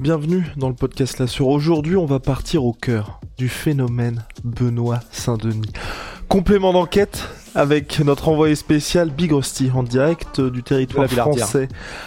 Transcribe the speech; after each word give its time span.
Bienvenue 0.00 0.44
dans 0.56 0.68
le 0.68 0.76
podcast 0.76 1.18
La 1.18 1.26
Sur. 1.26 1.48
Aujourd'hui, 1.48 1.96
on 1.96 2.06
va 2.06 2.20
partir 2.20 2.64
au 2.64 2.72
cœur 2.72 3.18
du 3.36 3.48
phénomène 3.48 4.24
Benoît 4.44 5.00
Saint-Denis. 5.10 5.72
Complément 6.28 6.72
d'enquête 6.72 7.28
avec 7.56 7.98
notre 7.98 8.28
envoyé 8.28 8.54
spécial 8.54 9.10
Big 9.10 9.32
Rusty 9.32 9.72
en 9.74 9.82
direct 9.82 10.40
du 10.40 10.62
territoire 10.62 11.08
français, 11.08 11.66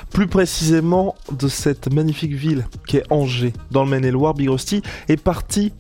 plus 0.10 0.28
précisément 0.28 1.16
de 1.34 1.50
cette 1.50 1.94
magnifique 1.94 2.34
ville 2.34 2.66
qui 2.88 2.96
est 2.96 3.04
Angers, 3.10 3.52
dans 3.72 3.84
le 3.84 3.90
Maine-et-Loire. 3.90 4.36
Big 4.36 4.50
Rusty 4.50 4.82
est 5.10 5.22
parti 5.22 5.74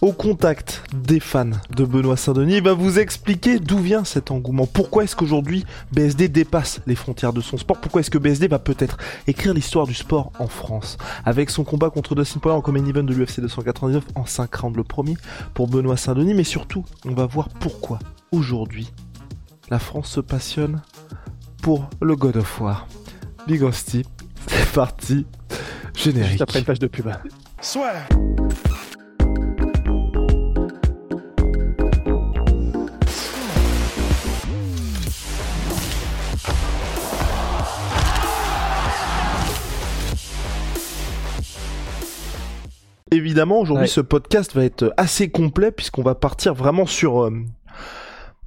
au 0.00 0.12
contact 0.12 0.82
des 0.94 1.20
fans 1.20 1.50
de 1.76 1.84
Benoît 1.84 2.16
Saint-Denis. 2.16 2.56
Il 2.56 2.62
va 2.62 2.72
vous 2.72 2.98
expliquer 2.98 3.58
d'où 3.58 3.78
vient 3.78 4.04
cet 4.04 4.30
engouement. 4.30 4.66
Pourquoi 4.66 5.04
est-ce 5.04 5.14
qu'aujourd'hui 5.14 5.64
BSD 5.92 6.28
dépasse 6.28 6.80
les 6.86 6.94
frontières 6.94 7.32
de 7.32 7.40
son 7.40 7.58
sport? 7.58 7.78
Pourquoi 7.80 8.00
est-ce 8.00 8.10
que 8.10 8.18
BSD 8.18 8.48
va 8.48 8.58
peut-être 8.58 8.96
écrire 9.26 9.52
l'histoire 9.52 9.86
du 9.86 9.94
sport 9.94 10.32
en 10.38 10.46
France? 10.46 10.96
Avec 11.24 11.50
son 11.50 11.64
combat 11.64 11.90
contre 11.90 12.14
Dustin 12.14 12.40
Poirier 12.40 12.58
en 12.58 12.62
common 12.62 12.86
event 12.86 13.02
de 13.02 13.12
l'UFC 13.12 13.40
299 13.40 14.04
en 14.14 14.24
5 14.24 14.54
rounds 14.54 14.76
le 14.76 14.84
premier 14.84 15.16
pour 15.54 15.68
Benoît 15.68 15.96
Saint-Denis. 15.96 16.34
Mais 16.34 16.44
surtout, 16.44 16.84
on 17.04 17.12
va 17.12 17.26
voir 17.26 17.48
pourquoi 17.48 17.98
aujourd'hui 18.32 18.92
la 19.68 19.78
France 19.78 20.10
se 20.10 20.20
passionne 20.20 20.80
pour 21.62 21.90
le 22.00 22.16
God 22.16 22.38
of 22.38 22.60
War. 22.60 22.86
Big 23.46 23.62
Hostie, 23.62 24.04
c'est 24.46 24.72
parti. 24.72 25.26
Générique. 25.94 26.30
Juste 26.30 26.42
après 26.42 26.60
une 26.60 26.64
page 26.64 26.78
de 26.78 26.86
pub. 26.86 27.10
Soit. 27.60 27.92
Évidemment, 43.10 43.60
aujourd'hui, 43.60 43.84
Ouais. 43.84 43.88
ce 43.88 44.00
podcast 44.00 44.54
va 44.54 44.64
être 44.64 44.92
assez 44.96 45.30
complet 45.30 45.72
puisqu'on 45.72 46.02
va 46.02 46.14
partir 46.14 46.54
vraiment 46.54 46.86
sur 46.86 47.24
euh, 47.24 47.30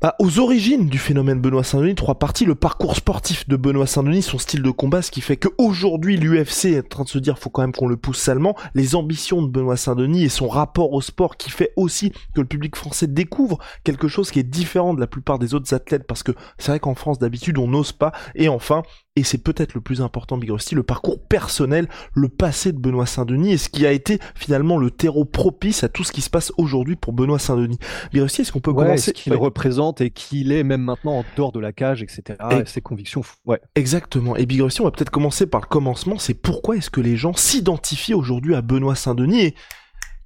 bah, 0.02 0.16
aux 0.20 0.40
origines 0.40 0.88
du 0.90 0.98
phénomène 0.98 1.40
Benoît 1.40 1.64
Saint-Denis. 1.64 1.96
Trois 1.96 2.16
parties 2.16 2.44
le 2.44 2.56
parcours 2.56 2.96
sportif 2.98 3.48
de 3.48 3.56
Benoît 3.56 3.88
Saint-Denis, 3.88 4.22
son 4.22 4.38
style 4.38 4.62
de 4.62 4.70
combat, 4.70 5.02
ce 5.02 5.12
qui 5.12 5.22
fait 5.22 5.38
qu'aujourd'hui 5.38 6.18
l'UFC 6.18 6.66
est 6.74 6.80
en 6.80 6.90
train 6.90 7.04
de 7.04 7.10
se 7.10 7.20
dire 7.20 7.40
faut 7.40 7.50
quand 7.50 7.62
même 7.62 7.72
qu'on 7.72 7.88
le 7.88 7.96
pousse 7.96 8.18
salement. 8.20 8.56
Les 8.74 8.96
ambitions 8.96 9.42
de 9.42 9.48
Benoît 9.48 9.78
Saint-Denis 9.78 10.24
et 10.26 10.30
son 10.30 10.50
rapport 10.50 10.92
au 10.92 11.00
sport 11.02 11.38
qui 11.38 11.50
fait 11.52 11.72
aussi 11.78 12.12
que 12.36 12.42
le 12.42 12.48
public 12.48 12.76
français 12.76 13.08
découvre 13.08 13.60
quelque 13.86 14.10
chose 14.10 14.30
qui 14.30 14.40
est 14.40 14.44
différent 14.44 14.94
de 14.94 15.00
la 15.00 15.08
plupart 15.08 15.40
des 15.40 15.54
autres 15.54 15.74
athlètes 15.74 16.06
parce 16.06 16.22
que 16.24 16.34
c'est 16.58 16.72
vrai 16.72 16.80
qu'en 16.82 16.96
France 16.96 17.20
d'habitude 17.20 17.58
on 17.58 17.68
n'ose 17.70 17.94
pas. 17.94 18.12
Et 18.36 18.50
enfin, 18.50 18.84
et 19.16 19.24
c'est 19.24 19.38
peut-être 19.38 19.76
le 19.76 19.82
plus 19.82 20.02
important 20.02 20.38
Big 20.38 20.50
Rusty, 20.50 20.74
le 20.74 20.82
parcours 20.82 21.20
personnel, 21.20 21.88
le 22.16 22.30
passé 22.30 22.72
de 22.72 22.80
Benoît 22.80 23.06
Saint-Denis 23.06 23.54
et 23.54 23.58
ce 23.58 23.70
qui 23.70 23.86
a 23.86 23.92
été 23.92 24.18
finalement 24.34 24.78
le 24.78 24.90
terreau 24.90 25.24
propice 25.24 25.84
à 25.84 25.90
tout 25.90 26.04
ce 26.04 26.12
qui 26.12 26.22
se 26.22 26.32
passe 26.32 26.52
aujourd'hui 26.58 26.96
pour 26.96 27.14
Benoît 27.14 27.38
Saint-Denis. 27.38 27.78
Big 28.12 28.24
Rusty, 28.24 28.42
est-ce 28.42 28.52
qu'on 28.52 28.60
peut 28.60 28.72
Ouais, 28.72 28.86
commencer 28.86 29.12
ce 29.12 29.12
qu'il 29.12 29.32
Ouais, 29.34 29.38
représente 29.40 30.02
et 30.02 30.10
qui 30.10 30.42
il 30.42 30.52
est 30.52 30.64
même 30.64 30.82
maintenant 30.82 31.20
en 31.20 31.26
dehors 31.38 31.52
de 31.52 31.60
la 31.60 31.72
cage, 31.74 32.02
etc. 32.02 32.24
Et- 32.52 32.56
Et 32.56 32.66
ses 32.66 32.82
convictions. 32.82 33.22
Ouais. 33.46 33.62
Exactement. 33.76 34.36
Et 34.36 34.48
Big 34.48 34.62
Rusty, 34.62 34.82
on 34.82 34.86
va 34.86 34.92
peut-être 34.92 35.12
commencer 35.12 35.46
par 35.46 35.62
le 35.62 35.68
commencement, 35.68 36.18
c'est 36.18 36.34
pourquoi 36.34 36.76
est-ce 36.78 36.90
que 36.90 37.02
les 37.02 37.16
gens 37.16 37.34
s'identifient 37.36 38.16
aujourd'hui 38.16 38.56
à 38.56 38.64
Benoît 38.64 38.96
Saint-Denis 38.96 39.42
et 39.42 39.56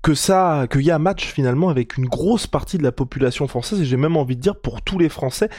que 0.01 0.13
ça, 0.13 0.65
qu'il 0.71 0.81
y 0.83 0.91
a 0.91 0.95
un 0.95 0.99
match 0.99 1.25
finalement 1.25 1.67
avec 1.67 1.97
une 1.97 2.05
grosse 2.05 2.47
partie 2.47 2.77
de 2.77 2.83
la 2.83 2.93
population 2.93 3.47
française, 3.49 3.81
et 3.81 3.85
j'ai 3.85 3.97
même 3.97 4.15
envie 4.15 4.37
de 4.37 4.41
dire 4.41 4.55
pour 4.61 4.81
tous 4.81 4.97
les 4.97 5.09
Français, 5.09 5.49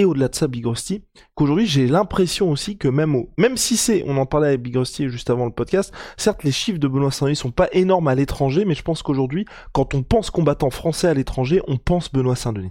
et 0.00 0.04
au-delà 0.06 0.28
de 0.28 0.34
ça, 0.34 0.48
Big 0.48 0.66
Rusty, 0.66 1.04
qu'aujourd'hui 1.34 1.66
j'ai 1.66 1.86
l'impression 1.86 2.50
aussi 2.50 2.78
que 2.78 2.88
même 2.88 3.14
au, 3.14 3.30
même 3.36 3.58
si 3.58 3.76
c'est, 3.76 4.02
on 4.06 4.16
en 4.16 4.24
parlait 4.24 4.48
avec 4.48 4.62
Big 4.62 4.74
Rusty 4.74 5.08
juste 5.10 5.28
avant 5.28 5.44
le 5.44 5.52
podcast, 5.52 5.92
certes 6.16 6.42
les 6.42 6.52
chiffres 6.52 6.78
de 6.78 6.88
Benoît 6.88 7.10
Saint-Denis 7.10 7.36
sont 7.36 7.50
pas 7.50 7.68
énormes 7.72 8.08
à 8.08 8.14
l'étranger, 8.14 8.64
mais 8.64 8.74
je 8.74 8.82
pense 8.82 9.02
qu'aujourd'hui, 9.02 9.44
quand 9.72 9.94
on 9.94 10.02
pense 10.02 10.30
combattant 10.30 10.70
français 10.70 11.08
à 11.08 11.14
l'étranger, 11.14 11.60
on 11.68 11.76
pense 11.76 12.10
Benoît 12.10 12.34
Saint-Denis. 12.34 12.70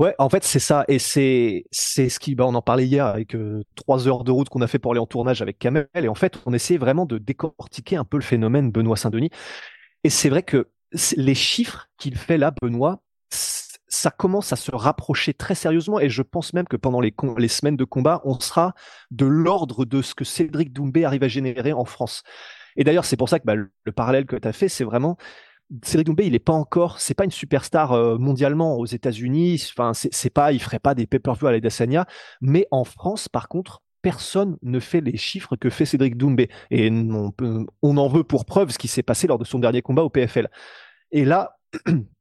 Ouais, 0.00 0.16
en 0.18 0.28
fait, 0.28 0.42
c'est 0.42 0.58
ça. 0.58 0.84
Et 0.88 0.98
c'est, 0.98 1.66
c'est 1.70 2.08
ce 2.08 2.18
qui, 2.18 2.34
bah, 2.34 2.44
on 2.46 2.54
en 2.56 2.62
parlait 2.62 2.84
hier 2.84 3.06
avec 3.06 3.36
euh, 3.36 3.62
trois 3.76 4.08
heures 4.08 4.24
de 4.24 4.32
route 4.32 4.48
qu'on 4.48 4.60
a 4.60 4.66
fait 4.66 4.80
pour 4.80 4.90
aller 4.90 5.00
en 5.00 5.06
tournage 5.06 5.40
avec 5.40 5.60
Kamel. 5.60 5.86
Et 5.94 6.08
en 6.08 6.16
fait, 6.16 6.40
on 6.46 6.52
essayait 6.52 6.78
vraiment 6.80 7.06
de 7.06 7.16
décortiquer 7.16 7.94
un 7.94 8.04
peu 8.04 8.16
le 8.16 8.24
phénomène 8.24 8.72
Benoît 8.72 8.96
Saint-Denis. 8.96 9.30
Et 10.02 10.10
c'est 10.10 10.30
vrai 10.30 10.42
que 10.42 10.68
les 11.16 11.36
chiffres 11.36 11.86
qu'il 11.96 12.16
fait 12.16 12.38
là, 12.38 12.52
Benoît, 12.60 13.03
ça 13.94 14.10
commence 14.10 14.52
à 14.52 14.56
se 14.56 14.74
rapprocher 14.74 15.34
très 15.34 15.54
sérieusement. 15.54 16.00
Et 16.00 16.08
je 16.08 16.22
pense 16.22 16.52
même 16.52 16.66
que 16.66 16.76
pendant 16.76 17.00
les, 17.00 17.12
semaines 17.48 17.76
de 17.76 17.84
combat, 17.84 18.20
on 18.24 18.38
sera 18.40 18.74
de 19.10 19.26
l'ordre 19.26 19.84
de 19.84 20.02
ce 20.02 20.14
que 20.14 20.24
Cédric 20.24 20.72
Doumbé 20.72 21.04
arrive 21.04 21.22
à 21.22 21.28
générer 21.28 21.72
en 21.72 21.84
France. 21.84 22.22
Et 22.76 22.84
d'ailleurs, 22.84 23.04
c'est 23.04 23.16
pour 23.16 23.28
ça 23.28 23.38
que 23.38 23.44
bah, 23.44 23.54
le, 23.54 23.72
le 23.84 23.92
parallèle 23.92 24.26
que 24.26 24.36
tu 24.36 24.48
as 24.48 24.52
fait, 24.52 24.68
c'est 24.68 24.84
vraiment 24.84 25.16
Cédric 25.82 26.06
Doumbé, 26.06 26.26
il 26.26 26.32
n'est 26.32 26.38
pas 26.38 26.52
encore, 26.52 27.00
c'est 27.00 27.14
pas 27.14 27.24
une 27.24 27.30
superstar 27.30 27.92
euh, 27.92 28.18
mondialement 28.18 28.76
aux 28.76 28.86
États-Unis. 28.86 29.64
Enfin, 29.70 29.92
c'est 29.94 30.30
pas, 30.30 30.52
il 30.52 30.60
ferait 30.60 30.78
pas 30.78 30.94
des 30.94 31.06
pay-per-view 31.06 31.46
à 31.46 31.52
la 31.52 31.56
Adesanya. 31.56 32.06
Mais 32.40 32.66
en 32.70 32.84
France, 32.84 33.28
par 33.28 33.48
contre, 33.48 33.82
personne 34.02 34.58
ne 34.62 34.78
fait 34.80 35.00
les 35.00 35.16
chiffres 35.16 35.56
que 35.56 35.70
fait 35.70 35.86
Cédric 35.86 36.16
Doumbé. 36.16 36.50
Et 36.70 36.90
on 36.90 37.96
en 37.96 38.08
veut 38.08 38.24
pour 38.24 38.44
preuve 38.44 38.70
ce 38.70 38.78
qui 38.78 38.88
s'est 38.88 39.02
passé 39.02 39.26
lors 39.26 39.38
de 39.38 39.44
son 39.44 39.58
dernier 39.58 39.82
combat 39.82 40.02
au 40.02 40.10
PFL. 40.10 40.48
Et 41.10 41.24
là, 41.24 41.56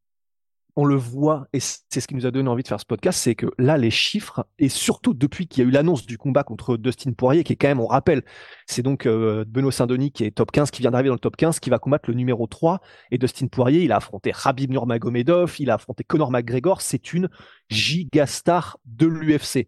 on 0.76 0.86
le 0.86 0.96
voit, 0.96 1.48
et 1.54 1.60
c'est 1.60 2.00
ce 2.00 2.08
qui 2.08 2.16
nous 2.16 2.26
a 2.26 2.32
donné 2.32 2.50
envie 2.50 2.64
de 2.64 2.68
faire 2.68 2.80
ce 2.80 2.86
podcast, 2.86 3.20
c'est 3.20 3.36
que 3.36 3.46
là, 3.60 3.78
les 3.78 3.92
chiffres, 3.92 4.48
et 4.58 4.70
surtout 4.70 5.14
depuis 5.14 5.48
qu'il 5.48 5.64
y 5.64 5.66
a 5.66 5.70
eu 5.70 5.72
l'annonce 5.72 6.06
du 6.06 6.18
combat 6.18 6.44
contre 6.44 6.78
Dustin 6.78 7.14
Poirier, 7.14 7.44
qui 7.44 7.54
est 7.54 7.56
quand 7.56 7.68
même, 7.68 7.80
on 7.80 7.86
rappelle, 7.86 8.24
c'est 8.66 8.82
donc 8.82 9.06
euh, 9.06 9.46
Benoît 9.48 9.72
Saint-Denis 9.72 10.12
qui 10.12 10.24
est 10.24 10.32
top 10.32 10.52
15, 10.52 10.72
qui 10.72 10.82
vient 10.82 10.90
d'arriver 10.90 11.10
dans 11.10 11.16
le 11.16 11.20
top 11.20 11.36
15, 11.36 11.60
qui 11.60 11.70
va 11.70 11.78
combattre 11.78 12.10
le 12.10 12.16
numéro 12.16 12.48
3, 12.48 12.82
et 13.12 13.20
Dustin 13.20 13.48
Poirier, 13.48 13.84
il 13.84 13.92
a 13.92 13.98
affronté 13.98 14.32
Rabib 14.34 14.72
Nurmagomedov, 14.72 15.56
il 15.60 15.70
a 15.70 15.76
affronté 15.76 16.04
Conor 16.04 16.32
McGregor, 16.32 16.82
c'est 16.82 17.14
une 17.14 17.30
gigastar 17.70 18.80
de 18.86 19.06
l'UFC. 19.06 19.68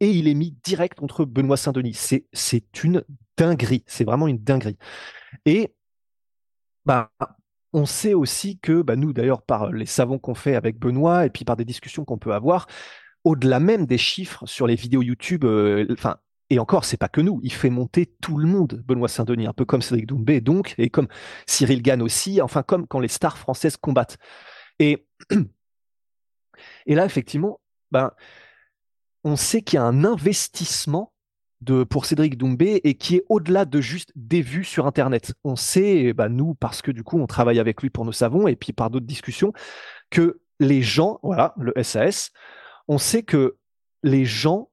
Et 0.00 0.10
il 0.10 0.28
est 0.28 0.34
mis 0.34 0.54
direct 0.64 0.98
contre 0.98 1.24
Benoît 1.24 1.56
Saint-Denis. 1.56 1.94
C'est, 1.94 2.26
c'est 2.32 2.82
une 2.82 3.04
dinguerie, 3.38 3.84
c'est 3.86 4.04
vraiment 4.04 4.26
une 4.26 4.38
dinguerie. 4.38 4.76
Et 5.46 5.72
bah, 6.84 7.10
on 7.72 7.86
sait 7.86 8.14
aussi 8.14 8.58
que, 8.58 8.82
bah, 8.82 8.96
nous 8.96 9.12
d'ailleurs, 9.12 9.42
par 9.42 9.72
les 9.72 9.86
savons 9.86 10.18
qu'on 10.18 10.34
fait 10.34 10.54
avec 10.54 10.78
Benoît 10.78 11.26
et 11.26 11.30
puis 11.30 11.44
par 11.44 11.56
des 11.56 11.64
discussions 11.64 12.04
qu'on 12.04 12.18
peut 12.18 12.34
avoir, 12.34 12.66
au-delà 13.24 13.60
même 13.60 13.86
des 13.86 13.98
chiffres 13.98 14.46
sur 14.46 14.66
les 14.66 14.74
vidéos 14.74 15.02
YouTube, 15.02 15.44
euh, 15.44 15.86
enfin, 15.92 16.16
et 16.50 16.58
encore, 16.58 16.84
c'est 16.84 16.98
pas 16.98 17.08
que 17.08 17.20
nous, 17.22 17.40
il 17.42 17.52
fait 17.52 17.70
monter 17.70 18.14
tout 18.20 18.36
le 18.36 18.46
monde, 18.46 18.82
Benoît 18.86 19.08
Saint-Denis, 19.08 19.46
un 19.46 19.54
peu 19.54 19.64
comme 19.64 19.80
Cédric 19.80 20.06
Doumbé, 20.06 20.40
donc, 20.42 20.74
et 20.76 20.90
comme 20.90 21.08
Cyril 21.46 21.82
Gann 21.82 22.02
aussi, 22.02 22.42
enfin, 22.42 22.62
comme 22.62 22.86
quand 22.86 23.00
les 23.00 23.08
stars 23.08 23.38
françaises 23.38 23.78
combattent. 23.78 24.18
Et, 24.78 25.06
et 26.86 26.94
là, 26.94 27.06
effectivement, 27.06 27.60
ben, 27.90 28.10
on 29.24 29.36
sait 29.36 29.62
qu'il 29.62 29.76
y 29.76 29.80
a 29.80 29.84
un 29.84 30.04
investissement 30.04 31.11
pour 31.88 32.06
Cédric 32.06 32.36
Doumbé 32.36 32.80
et 32.84 32.94
qui 32.94 33.16
est 33.16 33.24
au-delà 33.28 33.64
de 33.64 33.80
juste 33.80 34.12
des 34.16 34.42
vues 34.42 34.64
sur 34.64 34.86
Internet. 34.86 35.34
On 35.44 35.56
sait, 35.56 36.12
bah, 36.12 36.28
nous, 36.28 36.54
parce 36.54 36.82
que 36.82 36.90
du 36.90 37.02
coup, 37.02 37.18
on 37.18 37.26
travaille 37.26 37.58
avec 37.58 37.82
lui 37.82 37.90
pour 37.90 38.04
nos 38.04 38.12
savons 38.12 38.48
et 38.48 38.56
puis 38.56 38.72
par 38.72 38.90
d'autres 38.90 39.06
discussions, 39.06 39.52
que 40.10 40.40
les 40.60 40.82
gens, 40.82 41.18
voilà, 41.22 41.54
le 41.58 41.72
SAS, 41.82 42.30
on 42.88 42.98
sait 42.98 43.22
que 43.22 43.56
les 44.02 44.24
gens 44.24 44.68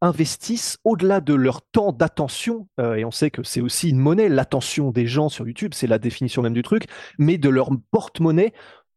investissent 0.00 0.78
au-delà 0.84 1.20
de 1.20 1.34
leur 1.34 1.62
temps 1.62 1.92
d'attention, 1.92 2.68
euh, 2.80 2.94
et 2.96 3.04
on 3.04 3.10
sait 3.10 3.30
que 3.30 3.42
c'est 3.42 3.60
aussi 3.60 3.90
une 3.90 3.98
monnaie, 3.98 4.28
l'attention 4.28 4.90
des 4.90 5.06
gens 5.06 5.28
sur 5.28 5.46
YouTube, 5.46 5.72
c'est 5.74 5.86
la 5.86 5.98
définition 5.98 6.42
même 6.42 6.52
du 6.52 6.62
truc, 6.62 6.84
mais 7.18 7.38
de 7.38 7.48
leur 7.48 7.70
porte-monnaie 7.90 8.52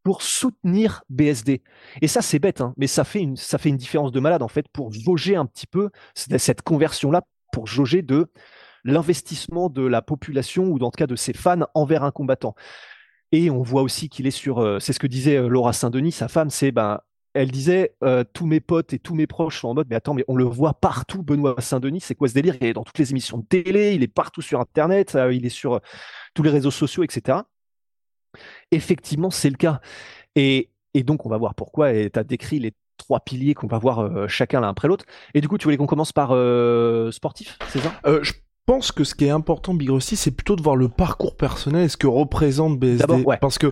pour 0.09 0.23
soutenir 0.23 1.03
BSD. 1.11 1.61
Et 2.01 2.07
ça, 2.07 2.23
c'est 2.23 2.39
bête, 2.39 2.61
hein, 2.61 2.73
mais 2.77 2.88
ça 2.88 3.03
fait, 3.03 3.19
une, 3.19 3.35
ça 3.35 3.59
fait 3.59 3.69
une 3.69 3.77
différence 3.77 4.11
de 4.11 4.19
malade, 4.19 4.41
en 4.41 4.47
fait, 4.47 4.67
pour 4.73 4.91
jauger 4.91 5.35
un 5.35 5.45
petit 5.45 5.67
peu 5.67 5.91
cette 6.15 6.63
conversion-là, 6.63 7.21
pour 7.53 7.67
jauger 7.67 8.01
de 8.01 8.31
l'investissement 8.83 9.69
de 9.69 9.85
la 9.85 10.01
population, 10.01 10.63
ou 10.63 10.79
dans 10.79 10.89
le 10.91 10.97
cas 10.97 11.06
de 11.06 11.15
ses 11.15 11.33
fans, 11.33 11.67
envers 11.75 12.03
un 12.03 12.09
combattant. 12.09 12.56
Et 13.31 13.51
on 13.51 13.61
voit 13.61 13.83
aussi 13.83 14.09
qu'il 14.09 14.25
est 14.25 14.31
sur, 14.31 14.57
euh, 14.57 14.79
c'est 14.79 14.94
ce 14.94 15.00
que 15.00 15.06
disait 15.06 15.38
euh, 15.38 15.47
Laura 15.47 15.73
Saint-Denis, 15.73 16.13
sa 16.13 16.27
femme, 16.27 16.50
c'est 16.50 16.71
ben, 16.71 17.01
elle 17.35 17.51
disait 17.51 17.95
euh, 18.03 18.23
tous 18.33 18.47
mes 18.47 18.62
potes 18.62 18.94
et 18.94 18.97
tous 18.97 19.13
mes 19.13 19.27
proches 19.27 19.62
sont 19.62 19.67
en 19.67 19.75
mode 19.75 19.85
mais 19.91 19.95
attends 19.95 20.15
mais 20.15 20.25
on 20.27 20.35
le 20.35 20.45
voit 20.45 20.73
partout 20.73 21.21
Benoît 21.21 21.53
Saint-Denis 21.59 22.01
c'est 22.01 22.15
quoi 22.15 22.27
ce 22.27 22.33
délire? 22.33 22.55
Il 22.59 22.65
est 22.65 22.73
dans 22.73 22.83
toutes 22.83 22.97
les 22.97 23.12
émissions 23.12 23.38
de 23.38 23.45
télé 23.45 23.94
il 23.94 24.01
est 24.01 24.07
partout 24.07 24.41
sur 24.41 24.59
internet 24.59 25.15
il 25.31 25.45
est 25.45 25.50
sur 25.50 25.79
tous 26.33 26.41
les 26.41 26.50
réseaux 26.50 26.71
sociaux 26.71 27.03
etc 27.03 27.41
effectivement 28.71 29.31
c'est 29.31 29.50
le 29.50 29.57
cas. 29.57 29.81
Et, 30.36 30.69
et, 30.94 31.04
donc 31.04 31.25
on 31.25 31.30
va 31.30 31.38
voir 31.38 31.56
pourquoi. 31.56 31.94
Et 31.94 32.10
tu 32.10 32.19
as 32.19 32.24
décrit 32.24 32.60
les 32.60 32.74
trois 32.98 33.19
piliers 33.19 33.54
qu'on 33.54 33.68
va 33.68 33.77
voir 33.77 34.30
chacun 34.30 34.62
l'un 34.62 34.69
après 34.69 34.88
l'autre. 34.88 35.06
Et 35.33 35.42
du 35.42 35.48
coup 35.48 35.57
tu 35.57 35.66
voulais 35.66 35.77
qu'on 35.77 35.88
commence 35.88 36.12
par 36.12 36.30
sportif 37.13 37.57
c'est 37.69 37.80
ça? 37.80 37.94
Je 38.21 38.33
pense 38.66 38.92
que 38.92 39.04
ce 39.04 39.16
qui 39.16 39.25
est 39.25 39.31
important 39.31 39.74
Big 39.74 39.89
Rusty 39.89 40.16
c'est 40.16 40.31
plutôt 40.31 40.56
de 40.56 40.62
voir 40.62 40.75
le 40.75 40.89
parcours 40.89 41.36
personnel 41.36 41.86
et 41.86 41.89
ce 41.89 41.98
que 41.98 42.07
représente 42.07 42.77
BSD 42.77 43.25
parce 43.42 43.57
que 43.57 43.71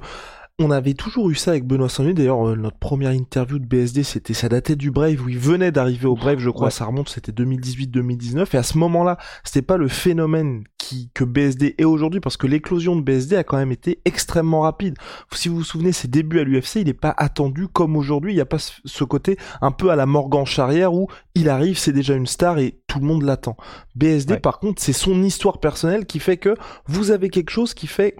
on 0.59 0.71
avait 0.71 0.95
toujours 0.95 1.29
eu 1.29 1.35
ça 1.35 1.51
avec 1.51 1.65
Benoît 1.65 1.87
saint 1.87 2.03
D'ailleurs, 2.13 2.47
euh, 2.47 2.55
notre 2.55 2.77
première 2.77 3.11
interview 3.11 3.59
de 3.59 3.65
BSD, 3.65 4.01
c'était, 4.03 4.33
ça 4.33 4.49
datait 4.49 4.75
du 4.75 4.89
Brave, 4.89 5.21
où 5.23 5.29
il 5.29 5.37
venait 5.37 5.71
d'arriver 5.71 6.07
au 6.07 6.15
Brave, 6.15 6.39
je 6.39 6.49
crois, 6.49 6.71
ça 6.71 6.85
remonte, 6.85 7.09
c'était 7.09 7.31
2018-2019. 7.31 8.55
Et 8.55 8.57
à 8.57 8.63
ce 8.63 8.79
moment-là, 8.79 9.17
c'était 9.43 9.61
pas 9.61 9.77
le 9.77 9.87
phénomène 9.87 10.63
qui, 10.79 11.11
que 11.13 11.23
BSD 11.23 11.75
est 11.77 11.83
aujourd'hui, 11.83 12.19
parce 12.21 12.37
que 12.37 12.47
l'éclosion 12.47 12.95
de 12.95 13.01
BSD 13.01 13.35
a 13.35 13.43
quand 13.43 13.57
même 13.57 13.71
été 13.71 13.99
extrêmement 14.05 14.61
rapide. 14.61 14.97
Si 15.31 15.47
vous 15.47 15.57
vous 15.57 15.63
souvenez, 15.63 15.91
ses 15.91 16.07
débuts 16.07 16.39
à 16.39 16.43
l'UFC, 16.43 16.77
il 16.77 16.85
n'est 16.85 16.93
pas 16.93 17.13
attendu 17.15 17.67
comme 17.67 17.95
aujourd'hui. 17.95 18.31
Il 18.31 18.35
n'y 18.35 18.41
a 18.41 18.45
pas 18.45 18.57
ce 18.57 19.03
côté 19.03 19.37
un 19.61 19.71
peu 19.71 19.91
à 19.91 19.95
la 19.95 20.07
Morgan 20.07 20.45
Charrière 20.45 20.91
où 20.91 21.07
il 21.35 21.49
arrive, 21.49 21.77
c'est 21.77 21.91
déjà 21.91 22.15
une 22.15 22.25
star 22.25 22.57
et 22.57 22.79
tout 22.87 22.99
le 22.99 23.05
monde 23.05 23.21
l'attend. 23.21 23.57
BSD, 23.95 24.37
par 24.37 24.57
contre, 24.57 24.81
c'est 24.81 24.93
son 24.93 25.21
histoire 25.21 25.59
personnelle 25.59 26.07
qui 26.07 26.17
fait 26.17 26.37
que 26.37 26.55
vous 26.87 27.11
avez 27.11 27.29
quelque 27.29 27.51
chose 27.51 27.75
qui 27.75 27.85
fait 27.85 28.15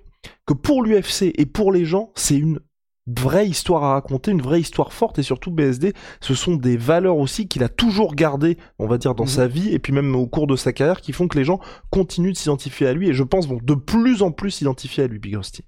que 0.46 0.54
pour 0.54 0.84
l'UFC 0.84 1.34
et 1.36 1.46
pour 1.46 1.72
les 1.72 1.86
gens, 1.86 2.12
c'est 2.16 2.38
une 2.38 2.60
vraie 3.08 3.48
histoire 3.48 3.84
à 3.84 3.94
raconter, 3.94 4.32
une 4.32 4.42
vraie 4.42 4.60
histoire 4.60 4.92
forte 4.92 5.18
et 5.18 5.24
surtout 5.24 5.50
BSD, 5.50 5.94
ce 6.20 6.36
sont 6.36 6.56
des 6.56 6.78
valeurs 6.78 7.18
aussi 7.18 7.48
qu'il 7.48 7.64
a 7.64 7.70
toujours 7.70 8.16
gardées, 8.16 8.58
on 8.80 8.88
va 8.88 8.98
dire, 8.98 9.16
dans 9.16 9.24
mhm. 9.24 9.30
sa 9.30 9.48
vie 9.48 9.74
et 9.74 9.80
puis 9.80 9.94
même 9.94 10.14
au 10.16 10.28
cours 10.28 10.48
de 10.48 10.56
sa 10.56 10.74
carrière 10.74 11.02
qui 11.02 11.14
font 11.14 11.28
que 11.28 11.38
les 11.38 11.46
gens 11.46 11.60
continuent 11.90 12.34
de 12.34 12.38
s'identifier 12.38 12.88
à 12.88 12.94
lui 12.94 13.10
et 13.10 13.14
je 13.14 13.24
pense 13.24 13.48
vont 13.48 13.60
de 13.62 13.74
plus 13.74 14.22
en 14.22 14.32
plus 14.32 14.52
s'identifier 14.52 15.06
à 15.06 15.08
lui, 15.08 15.20
Big 15.20 15.36
Rusty. 15.36 15.64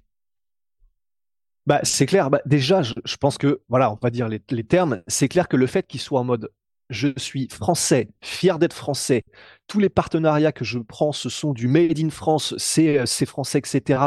Bah, 1.66 1.80
c'est 1.82 2.06
clair. 2.06 2.30
Bah, 2.30 2.40
déjà, 2.46 2.82
je, 2.82 3.16
pense 3.20 3.38
que, 3.38 3.60
voilà, 3.68 3.92
on 3.92 3.98
va 4.02 4.10
dire 4.10 4.28
les, 4.28 4.40
les 4.50 4.64
termes. 4.64 5.02
C'est 5.06 5.28
clair 5.28 5.46
que 5.46 5.56
le 5.56 5.66
fait 5.66 5.86
qu'il 5.86 6.00
soit 6.00 6.20
en 6.20 6.24
mode 6.24 6.50
je 6.90 7.08
suis 7.16 7.48
français, 7.48 8.08
fier 8.20 8.58
d'être 8.58 8.74
français. 8.74 9.22
Tous 9.68 9.78
les 9.78 9.88
partenariats 9.88 10.52
que 10.52 10.64
je 10.64 10.78
prends, 10.78 11.12
ce 11.12 11.28
sont 11.28 11.52
du 11.52 11.68
made 11.68 11.98
in 11.98 12.10
France, 12.10 12.54
c'est 12.58 12.98
euh, 12.98 13.26
français, 13.26 13.58
etc. 13.58 14.02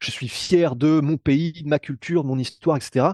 Je 0.00 0.10
suis 0.10 0.28
fier 0.28 0.76
de 0.76 1.00
mon 1.00 1.16
pays, 1.16 1.62
de 1.62 1.68
ma 1.68 1.78
culture, 1.78 2.22
de 2.22 2.28
mon 2.28 2.38
histoire, 2.38 2.76
etc. 2.76 3.08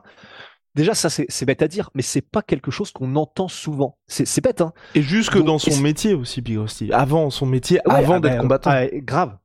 Déjà, 0.75 0.95
ça, 0.95 1.11
c'est 1.11 1.45
bête 1.45 1.63
à 1.63 1.69
dire, 1.69 1.91
mais 1.95 2.03
c'est 2.03 2.23
pas 2.23 2.41
quelque 2.43 2.71
chose 2.71 2.93
qu'on 2.93 3.15
entend 3.17 3.47
souvent. 3.47 3.99
C'est 4.07 4.43
bête, 4.43 4.63
hein. 4.63 4.73
Et 4.95 5.03
jusque 5.03 5.39
dans 5.39 5.59
son 5.59 5.79
métier 5.81 6.15
aussi, 6.15 6.41
Big 6.41 6.59
Avant 6.93 7.29
son 7.31 7.45
métier, 7.47 7.79
avant 7.85 8.15
ah 8.15 8.21
d'être 8.21 8.37
bah, 8.37 8.41
combattant. 8.41 8.71
Ah, 8.73 8.87
grave. 8.91 9.37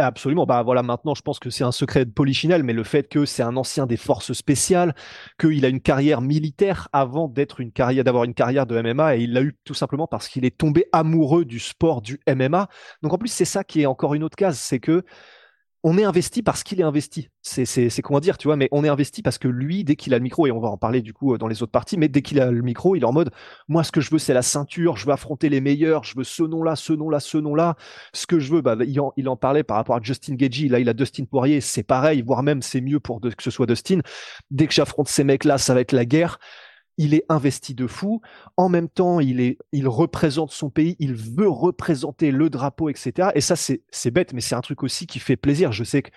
Absolument. 0.00 0.46
Bah 0.46 0.62
voilà, 0.62 0.84
maintenant, 0.84 1.16
je 1.16 1.22
pense 1.22 1.40
que 1.40 1.50
c'est 1.50 1.64
un 1.64 1.72
secret 1.72 2.04
de 2.04 2.10
Polichinelle, 2.12 2.62
mais 2.62 2.72
le 2.72 2.84
fait 2.84 3.08
que 3.08 3.24
c'est 3.24 3.42
un 3.42 3.56
ancien 3.56 3.84
des 3.84 3.96
forces 3.96 4.32
spéciales, 4.32 4.94
qu'il 5.40 5.64
a 5.64 5.68
une 5.68 5.80
carrière 5.80 6.20
militaire 6.20 6.88
avant 6.92 7.26
d'être 7.26 7.58
une 7.60 7.72
carrière, 7.72 8.04
d'avoir 8.04 8.22
une 8.22 8.32
carrière 8.34 8.64
de 8.64 8.80
MMA, 8.80 9.16
et 9.16 9.22
il 9.22 9.32
l'a 9.32 9.42
eu 9.42 9.56
tout 9.64 9.74
simplement 9.74 10.06
parce 10.06 10.28
qu'il 10.28 10.44
est 10.44 10.56
tombé 10.56 10.86
amoureux 10.92 11.44
du 11.44 11.58
sport 11.58 12.00
du 12.00 12.20
MMA. 12.28 12.68
Donc 13.02 13.12
en 13.12 13.18
plus, 13.18 13.26
c'est 13.28 13.44
ça 13.44 13.64
qui 13.64 13.80
est 13.82 13.86
encore 13.86 14.14
une 14.14 14.22
autre 14.22 14.36
case, 14.36 14.58
c'est 14.60 14.78
que 14.78 15.02
on 15.84 15.96
est 15.96 16.04
investi 16.04 16.42
parce 16.42 16.64
qu'il 16.64 16.80
est 16.80 16.84
investi. 16.84 17.28
C'est 17.42 18.02
comment 18.02 18.20
dire, 18.20 18.36
tu 18.36 18.48
vois, 18.48 18.56
mais 18.56 18.68
on 18.72 18.84
est 18.84 18.88
investi 18.88 19.22
parce 19.22 19.38
que 19.38 19.48
lui, 19.48 19.84
dès 19.84 19.96
qu'il 19.96 20.12
a 20.12 20.18
le 20.18 20.22
micro, 20.22 20.46
et 20.46 20.50
on 20.50 20.60
va 20.60 20.68
en 20.68 20.76
parler 20.76 21.02
du 21.02 21.12
coup 21.12 21.34
euh, 21.34 21.38
dans 21.38 21.46
les 21.46 21.62
autres 21.62 21.72
parties, 21.72 21.96
mais 21.96 22.08
dès 22.08 22.20
qu'il 22.20 22.40
a 22.40 22.50
le 22.50 22.62
micro, 22.62 22.96
il 22.96 23.02
est 23.02 23.06
en 23.06 23.12
mode, 23.12 23.30
moi, 23.68 23.84
ce 23.84 23.92
que 23.92 24.00
je 24.00 24.10
veux, 24.10 24.18
c'est 24.18 24.34
la 24.34 24.42
ceinture, 24.42 24.96
je 24.96 25.06
veux 25.06 25.12
affronter 25.12 25.48
les 25.48 25.60
meilleurs, 25.60 26.04
je 26.04 26.16
veux 26.16 26.24
ce 26.24 26.42
nom-là, 26.42 26.74
ce 26.74 26.92
nom-là, 26.92 27.20
ce 27.20 27.38
nom-là. 27.38 27.76
Ce 28.12 28.26
que 28.26 28.40
je 28.40 28.52
veux, 28.52 28.60
bah, 28.60 28.76
il, 28.84 29.00
en, 29.00 29.12
il 29.16 29.28
en 29.28 29.36
parlait 29.36 29.62
par 29.62 29.76
rapport 29.76 29.96
à 29.96 30.00
Justin 30.02 30.34
Gagey, 30.34 30.68
là, 30.68 30.80
il 30.80 30.88
a 30.88 30.94
Dustin 30.94 31.24
Poirier, 31.24 31.60
c'est 31.60 31.84
pareil, 31.84 32.22
voire 32.22 32.42
même 32.42 32.60
c'est 32.62 32.80
mieux 32.80 33.00
pour 33.00 33.20
que 33.20 33.30
ce 33.38 33.50
soit 33.50 33.66
Dustin. 33.66 34.00
Dès 34.50 34.66
que 34.66 34.74
j'affronte 34.74 35.08
ces 35.08 35.24
mecs-là, 35.24 35.58
ça 35.58 35.74
va 35.74 35.80
être 35.80 35.92
la 35.92 36.04
guerre 36.04 36.38
il 36.98 37.14
est 37.14 37.24
investi 37.28 37.74
de 37.74 37.86
fou. 37.86 38.20
En 38.56 38.68
même 38.68 38.88
temps, 38.88 39.20
il 39.20 39.56
représente 39.86 40.50
son 40.50 40.68
pays, 40.68 40.96
il 40.98 41.14
veut 41.14 41.48
représenter 41.48 42.30
le 42.30 42.50
drapeau, 42.50 42.90
etc. 42.90 43.30
Et 43.34 43.40
ça, 43.40 43.56
c'est, 43.56 44.10
bête, 44.10 44.34
mais 44.34 44.40
c'est 44.40 44.54
un 44.54 44.60
truc 44.60 44.82
aussi 44.82 45.06
qui 45.06 45.20
fait 45.20 45.36
plaisir. 45.36 45.72
Je 45.72 45.84
sais 45.84 46.02
que 46.02 46.10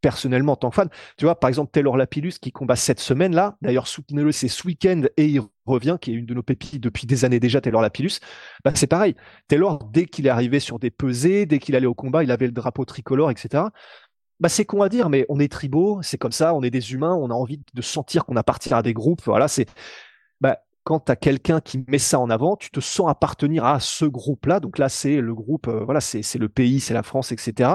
personnellement, 0.00 0.52
en 0.52 0.56
tant 0.56 0.70
que 0.70 0.76
fan, 0.76 0.88
tu 1.16 1.24
vois, 1.24 1.38
par 1.38 1.48
exemple, 1.48 1.72
Taylor 1.72 1.96
Lapillus 1.96 2.34
qui 2.40 2.52
combat 2.52 2.76
cette 2.76 3.00
semaine-là. 3.00 3.56
D'ailleurs, 3.62 3.88
soutenez-le, 3.88 4.30
c'est 4.30 4.48
ce 4.48 4.64
week-end 4.64 5.02
et 5.16 5.26
il 5.26 5.40
revient, 5.66 5.98
qui 6.00 6.12
est 6.12 6.14
une 6.14 6.26
de 6.26 6.34
nos 6.34 6.42
pépites 6.42 6.80
depuis 6.80 7.06
des 7.06 7.24
années 7.24 7.40
déjà, 7.40 7.60
Taylor 7.60 7.82
Lapillus. 7.82 8.20
Bah, 8.64 8.70
c'est 8.74 8.86
pareil. 8.86 9.16
Taylor, 9.48 9.82
dès 9.92 10.06
qu'il 10.06 10.26
est 10.26 10.30
arrivé 10.30 10.60
sur 10.60 10.78
des 10.78 10.90
pesées, 10.90 11.46
dès 11.46 11.58
qu'il 11.58 11.74
allait 11.74 11.86
au 11.86 11.94
combat, 11.94 12.22
il 12.22 12.30
avait 12.30 12.46
le 12.46 12.52
drapeau 12.52 12.84
tricolore, 12.84 13.30
etc. 13.32 13.64
Bah, 14.38 14.48
c'est 14.48 14.64
con 14.64 14.82
à 14.82 14.88
dire, 14.88 15.08
mais 15.08 15.26
on 15.28 15.40
est 15.40 15.50
tribaux, 15.50 15.98
c'est 16.02 16.16
comme 16.16 16.30
ça, 16.30 16.54
on 16.54 16.62
est 16.62 16.70
des 16.70 16.92
humains, 16.92 17.14
on 17.14 17.30
a 17.30 17.34
envie 17.34 17.60
de 17.74 17.82
sentir 17.82 18.24
qu'on 18.24 18.36
appartient 18.36 18.72
à 18.72 18.82
des 18.82 18.94
groupes. 18.94 19.22
Voilà, 19.24 19.48
c'est, 19.48 19.66
bah, 20.40 20.58
quand 20.88 21.00
tu 21.00 21.12
as 21.12 21.16
quelqu'un 21.16 21.60
qui 21.60 21.84
met 21.86 21.98
ça 21.98 22.18
en 22.18 22.30
avant, 22.30 22.56
tu 22.56 22.70
te 22.70 22.80
sens 22.80 23.10
appartenir 23.10 23.66
à 23.66 23.78
ce 23.78 24.06
groupe-là. 24.06 24.58
Donc 24.58 24.78
là, 24.78 24.88
c'est 24.88 25.20
le 25.20 25.34
groupe, 25.34 25.68
euh, 25.68 25.84
voilà, 25.84 26.00
c'est 26.00 26.38
le 26.38 26.48
pays, 26.48 26.80
c'est 26.80 26.94
la 26.94 27.02
France, 27.02 27.30
etc. 27.30 27.72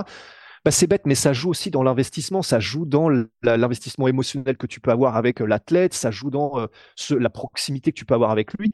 Bah, 0.65 0.71
c'est 0.71 0.87
bête, 0.87 1.03
mais 1.05 1.13
ça 1.13 1.31
joue 1.31 1.51
aussi 1.51 1.69
dans 1.69 1.83
l'investissement, 1.83 2.41
ça 2.41 2.59
joue 2.59 2.85
dans 2.85 3.09
l'investissement 3.43 4.07
émotionnel 4.07 4.57
que 4.57 4.65
tu 4.65 4.79
peux 4.79 4.89
avoir 4.89 5.15
avec 5.15 5.41
euh, 5.41 5.45
l'athlète, 5.45 5.93
ça 5.93 6.09
joue 6.09 6.31
dans 6.31 6.59
euh, 6.59 6.67
la 7.11 7.29
proximité 7.29 7.91
que 7.91 7.97
tu 7.99 8.05
peux 8.05 8.15
avoir 8.15 8.31
avec 8.31 8.51
lui. 8.53 8.71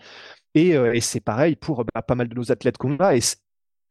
Et, 0.56 0.74
c'est 1.01 1.19
pareil 1.19 1.57
pour 1.57 1.83
bah, 1.94 2.01
pas 2.01 2.15
mal 2.15 2.30
de 2.30 2.35
nos 2.35 2.50
athlètes 2.50 2.77
qu'on 2.77 2.95
a. 2.97 3.18
Et 3.18 3.21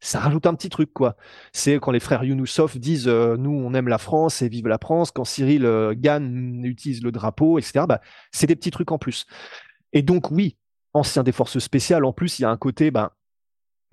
ça 0.01 0.21
rajoute 0.21 0.47
un 0.47 0.55
petit 0.55 0.71
truc, 0.71 0.94
quoi. 0.94 1.17
C'est 1.53 1.75
quand 1.75 1.91
les 1.91 2.01
frères 2.01 2.25
Younoussov 2.25 2.79
disent 2.79 3.09
nous, 3.09 3.51
on 3.51 3.75
aime 3.75 3.89
la 3.89 3.99
France 3.99 4.41
et 4.43 4.49
vive 4.49 4.67
la 4.69 4.79
France. 4.79 5.11
Quand 5.11 5.25
Cyril 5.25 5.69
Gann 5.97 6.65
utilise 6.65 7.03
le 7.03 7.12
drapeau, 7.12 7.59
etc. 7.59 7.85
Bah, 7.89 8.01
c'est 8.33 8.47
des 8.47 8.56
petits 8.56 8.71
trucs 8.71 8.93
en 8.93 8.99
plus. 8.99 9.27
Et 9.93 10.02
donc, 10.02 10.31
oui, 10.31 10.56
ancien 10.94 11.23
des 11.23 11.32
forces 11.32 11.58
spéciales, 11.58 12.05
en 12.05 12.12
plus, 12.12 12.38
il 12.38 12.43
y 12.43 12.44
a 12.44 12.50
un 12.50 12.56
côté, 12.56 12.90
ben, 12.90 13.11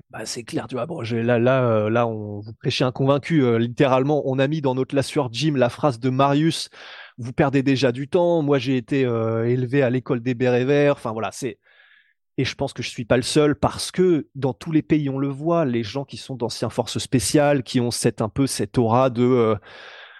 bah, 0.09 0.25
c'est 0.25 0.43
clair, 0.43 0.67
tu 0.67 0.75
vois. 0.75 0.85
Bon, 0.85 1.01
là, 1.01 1.39
là, 1.39 1.63
euh, 1.65 1.89
là, 1.89 2.07
on 2.07 2.39
vous 2.39 2.53
prêchez 2.53 2.83
un 2.83 2.91
convaincu. 2.91 3.43
Euh, 3.43 3.57
littéralement, 3.57 4.23
on 4.25 4.39
a 4.39 4.47
mis 4.47 4.61
dans 4.61 4.75
notre 4.75 4.95
lassueur 4.95 5.29
Jim 5.31 5.55
la 5.55 5.69
phrase 5.69 5.99
de 5.99 6.09
Marius 6.09 6.69
Vous 7.17 7.33
perdez 7.33 7.63
déjà 7.63 7.91
du 7.91 8.07
temps. 8.07 8.41
Moi, 8.41 8.59
j'ai 8.59 8.77
été 8.77 9.05
euh, 9.05 9.47
élevé 9.47 9.81
à 9.83 9.89
l'école 9.89 10.21
des 10.21 10.33
bérets 10.33 10.65
verts. 10.65 10.93
Enfin, 10.93 11.11
voilà, 11.11 11.31
c'est. 11.31 11.59
Et 12.37 12.45
je 12.45 12.55
pense 12.55 12.73
que 12.73 12.83
je 12.83 12.89
suis 12.89 13.05
pas 13.05 13.17
le 13.17 13.23
seul 13.23 13.55
parce 13.55 13.91
que 13.91 14.27
dans 14.35 14.53
tous 14.53 14.71
les 14.71 14.81
pays, 14.81 15.09
on 15.09 15.17
le 15.17 15.29
voit, 15.29 15.63
les 15.63 15.83
gens 15.83 16.03
qui 16.03 16.17
sont 16.17 16.35
d'anciens 16.35 16.69
forces 16.69 16.99
spéciales, 16.99 17.63
qui 17.63 17.79
ont 17.79 17.91
cette 17.91 18.21
un 18.21 18.29
peu 18.29 18.45
cette 18.45 18.77
aura 18.77 19.09
de 19.09 19.55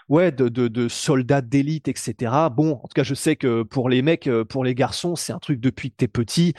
ouais, 0.09 0.31
de, 0.31 0.50
de, 0.50 0.67
de 0.67 0.88
soldats 0.88 1.41
d'élite, 1.41 1.88
etc. 1.88 2.31
Bon, 2.51 2.74
en 2.74 2.88
tout 2.88 2.93
cas, 2.95 3.03
je 3.03 3.13
sais 3.13 3.35
que 3.35 3.63
pour 3.63 3.89
les 3.89 4.01
mecs, 4.01 4.27
euh, 4.27 4.45
pour 4.45 4.63
les 4.63 4.75
garçons, 4.75 5.15
c'est 5.15 5.33
un 5.33 5.39
truc 5.39 5.59
depuis 5.59 5.91
que 5.91 5.95
t'es 5.97 6.07
petit. 6.07 6.53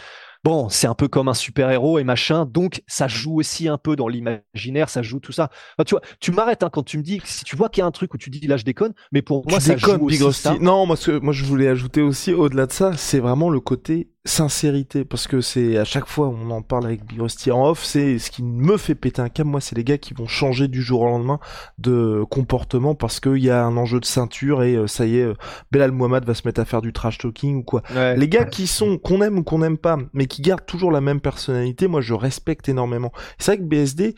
Bon, 0.44 0.68
c'est 0.68 0.86
un 0.86 0.94
peu 0.94 1.08
comme 1.08 1.26
un 1.26 1.34
super-héros 1.34 1.98
et 1.98 2.04
machin, 2.04 2.46
donc 2.46 2.80
ça 2.86 3.08
joue 3.08 3.40
aussi 3.40 3.66
un 3.66 3.78
peu 3.78 3.96
dans 3.96 4.06
l'imaginaire, 4.06 4.88
ça 4.88 5.02
joue 5.02 5.18
tout 5.18 5.32
ça. 5.32 5.50
tu 5.84 5.90
vois, 5.92 6.02
tu 6.20 6.30
m'arrêtes 6.30 6.62
hein, 6.62 6.70
quand 6.72 6.84
tu 6.84 6.98
me 6.98 7.02
dis, 7.02 7.20
si 7.24 7.44
tu 7.44 7.56
vois 7.56 7.68
qu'il 7.68 7.80
y 7.80 7.82
a 7.82 7.86
un 7.86 7.90
truc 7.90 8.14
où 8.14 8.16
tu 8.16 8.30
dis 8.30 8.46
là 8.46 8.56
je 8.56 8.62
déconne, 8.62 8.92
mais 9.10 9.22
pour 9.22 9.44
moi 9.48 9.58
ça 9.58 9.76
joue 9.76 9.90
aussi 10.02 10.32
ça. 10.32 10.56
Non, 10.60 10.86
moi, 10.86 10.96
moi 11.20 11.32
je 11.32 11.44
voulais 11.44 11.66
ajouter 11.66 12.00
aussi 12.00 12.32
au-delà 12.32 12.66
de 12.66 12.72
ça, 12.72 12.92
c'est 12.96 13.18
vraiment 13.18 13.50
le 13.50 13.58
côté 13.58 14.08
sincérité 14.26 15.04
parce 15.04 15.26
que 15.26 15.40
c'est 15.40 15.78
à 15.78 15.84
chaque 15.84 16.06
fois 16.06 16.28
on 16.28 16.50
en 16.50 16.60
parle 16.60 16.86
avec 16.86 17.04
Big 17.04 17.20
en 17.50 17.70
off 17.70 17.84
c'est 17.84 18.18
ce 18.18 18.30
qui 18.30 18.42
me 18.42 18.76
fait 18.76 18.94
péter 18.94 19.22
un 19.22 19.28
câble. 19.28 19.50
Moi 19.50 19.60
c'est 19.60 19.76
les 19.76 19.84
gars 19.84 19.98
qui 19.98 20.14
vont 20.14 20.26
changer 20.26 20.68
du 20.68 20.82
jour 20.82 21.02
au 21.02 21.06
lendemain 21.06 21.38
de 21.78 22.24
comportement 22.28 22.94
parce 22.94 23.20
qu'il 23.20 23.38
y 23.38 23.50
a 23.50 23.64
un 23.64 23.76
enjeu 23.76 24.00
de 24.00 24.04
ceinture 24.04 24.62
et 24.62 24.74
euh, 24.74 24.86
ça 24.86 25.06
y 25.06 25.18
est 25.18 25.22
euh, 25.22 25.34
Belal 25.70 25.92
Mohamed 25.92 26.24
va 26.24 26.34
se 26.34 26.42
mettre 26.44 26.60
à 26.60 26.64
faire 26.64 26.82
du 26.82 26.92
trash 26.92 27.18
talking 27.18 27.56
ou 27.58 27.62
quoi. 27.62 27.82
Les 27.94 28.28
gars 28.28 28.44
qui 28.44 28.66
sont 28.66 28.98
qu'on 28.98 29.22
aime 29.22 29.38
ou 29.38 29.42
qu'on 29.42 29.60
n'aime 29.60 29.78
pas 29.78 29.96
mais 30.12 30.26
qui 30.26 30.42
gardent 30.42 30.66
toujours 30.66 30.90
la 30.90 31.00
même 31.00 31.20
personnalité 31.20 31.86
moi 31.86 32.00
je 32.00 32.14
respecte 32.14 32.68
énormément. 32.68 33.12
C'est 33.38 33.52
vrai 33.52 33.58
que 33.58 33.68
BSD 33.68 34.14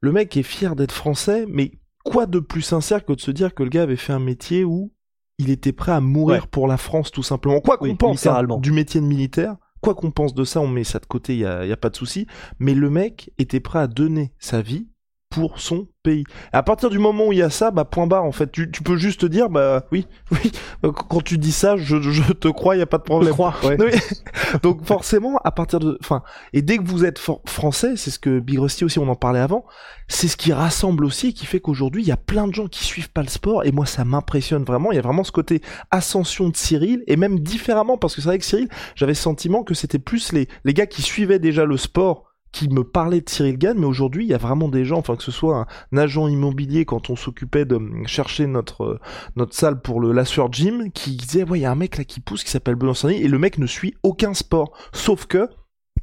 le 0.00 0.12
mec 0.12 0.36
est 0.36 0.42
fier 0.42 0.76
d'être 0.76 0.92
français 0.92 1.46
mais 1.48 1.72
quoi 2.04 2.26
de 2.26 2.40
plus 2.40 2.62
sincère 2.62 3.04
que 3.04 3.12
de 3.12 3.20
se 3.20 3.30
dire 3.30 3.54
que 3.54 3.62
le 3.62 3.70
gars 3.70 3.82
avait 3.82 3.96
fait 3.96 4.12
un 4.12 4.20
métier 4.20 4.64
où 4.64 4.92
il 5.38 5.50
était 5.50 5.72
prêt 5.72 5.92
à 5.92 6.00
mourir 6.00 6.48
pour 6.48 6.66
la 6.66 6.76
France 6.76 7.10
tout 7.10 7.22
simplement. 7.22 7.60
Quoi 7.60 7.78
qu'on 7.78 7.96
pense 7.96 8.26
hein, 8.26 8.44
du 8.58 8.72
métier 8.72 9.00
de 9.00 9.06
militaire, 9.06 9.56
quoi 9.80 9.94
qu'on 9.94 10.10
pense 10.10 10.34
de 10.34 10.44
ça, 10.44 10.60
on 10.60 10.68
met 10.68 10.84
ça 10.84 10.98
de 10.98 11.06
côté, 11.06 11.34
il 11.34 11.40
y 11.40 11.46
a, 11.46 11.66
y 11.66 11.72
a, 11.72 11.76
pas 11.76 11.90
de 11.90 11.96
souci. 11.96 12.26
Mais 12.58 12.74
le 12.74 12.90
mec 12.90 13.32
était 13.38 13.60
prêt 13.60 13.78
à 13.78 13.86
donner 13.86 14.32
sa 14.38 14.62
vie 14.62 14.88
pour 15.36 15.60
son 15.60 15.86
pays. 16.02 16.24
à 16.54 16.62
partir 16.62 16.88
du 16.88 16.98
moment 16.98 17.26
où 17.26 17.32
il 17.32 17.40
y 17.40 17.42
a 17.42 17.50
ça, 17.50 17.70
bah 17.70 17.84
point 17.84 18.06
barre 18.06 18.24
en 18.24 18.32
fait. 18.32 18.50
Tu, 18.50 18.70
tu 18.70 18.82
peux 18.82 18.96
juste 18.96 19.20
te 19.20 19.26
dire 19.26 19.50
bah 19.50 19.84
oui, 19.92 20.06
oui. 20.30 20.50
Quand 20.82 21.20
tu 21.20 21.36
dis 21.36 21.52
ça, 21.52 21.76
je, 21.76 22.00
je 22.00 22.32
te 22.32 22.48
crois, 22.48 22.74
il 22.74 22.78
y 22.78 22.82
a 22.82 22.86
pas 22.86 22.96
de 22.96 23.02
problème. 23.02 23.34
crois, 23.34 23.54
ouais. 23.64 23.76
Donc 24.62 24.82
forcément, 24.86 25.38
à 25.44 25.50
partir 25.50 25.78
de, 25.78 25.98
enfin, 26.00 26.22
et 26.54 26.62
dès 26.62 26.78
que 26.78 26.84
vous 26.84 27.04
êtes 27.04 27.18
français, 27.18 27.96
c'est 27.96 28.10
ce 28.10 28.18
que 28.18 28.40
Big 28.40 28.58
Rusty 28.58 28.86
aussi 28.86 28.98
on 28.98 29.08
en 29.10 29.14
parlait 29.14 29.40
avant, 29.40 29.66
c'est 30.08 30.28
ce 30.28 30.38
qui 30.38 30.54
rassemble 30.54 31.04
aussi, 31.04 31.34
qui 31.34 31.44
fait 31.44 31.60
qu'aujourd'hui 31.60 32.02
il 32.02 32.08
y 32.08 32.12
a 32.12 32.16
plein 32.16 32.48
de 32.48 32.54
gens 32.54 32.66
qui 32.66 32.82
suivent 32.82 33.10
pas 33.10 33.22
le 33.22 33.28
sport 33.28 33.64
et 33.66 33.72
moi 33.72 33.84
ça 33.84 34.06
m'impressionne 34.06 34.64
vraiment. 34.64 34.92
Il 34.92 34.94
y 34.94 34.98
a 34.98 35.02
vraiment 35.02 35.24
ce 35.24 35.32
côté 35.32 35.60
ascension 35.90 36.48
de 36.48 36.56
Cyril 36.56 37.04
et 37.08 37.16
même 37.16 37.40
différemment 37.40 37.98
parce 37.98 38.14
que 38.14 38.22
c'est 38.22 38.28
vrai 38.28 38.38
que 38.38 38.44
Cyril, 38.46 38.68
j'avais 38.94 39.12
sentiment 39.12 39.64
que 39.64 39.74
c'était 39.74 39.98
plus 39.98 40.32
les 40.32 40.48
les 40.64 40.72
gars 40.72 40.86
qui 40.86 41.02
suivaient 41.02 41.38
déjà 41.38 41.66
le 41.66 41.76
sport 41.76 42.25
qui 42.52 42.68
me 42.68 42.84
parlait 42.84 43.20
de 43.20 43.28
Cyril 43.28 43.58
Gann, 43.58 43.78
mais 43.78 43.86
aujourd'hui, 43.86 44.24
il 44.24 44.28
y 44.28 44.34
a 44.34 44.38
vraiment 44.38 44.68
des 44.68 44.84
gens, 44.84 44.98
enfin 44.98 45.16
que 45.16 45.22
ce 45.22 45.30
soit 45.30 45.66
un, 45.92 45.98
agent 45.98 46.28
immobilier 46.28 46.84
quand 46.84 47.10
on 47.10 47.16
s'occupait 47.16 47.64
de 47.64 47.80
chercher 48.06 48.46
notre 48.46 48.84
euh, 48.84 49.00
notre 49.36 49.54
salle 49.54 49.80
pour 49.80 50.00
le 50.00 50.12
Lasseur 50.12 50.52
Gym, 50.52 50.90
qui 50.92 51.16
disait 51.16 51.44
ouais, 51.44 51.58
il 51.58 51.62
y 51.62 51.66
a 51.66 51.70
un 51.70 51.76
mec 51.76 51.98
là 51.98 52.04
qui 52.04 52.20
pousse 52.20 52.44
qui 52.44 52.50
s'appelle 52.50 52.76
Benoît 52.76 52.94
saint 52.94 53.08
et 53.08 53.28
le 53.28 53.38
mec 53.38 53.58
ne 53.58 53.66
suit 53.66 53.94
aucun 54.02 54.34
sport, 54.34 54.72
sauf 54.92 55.26
que 55.26 55.48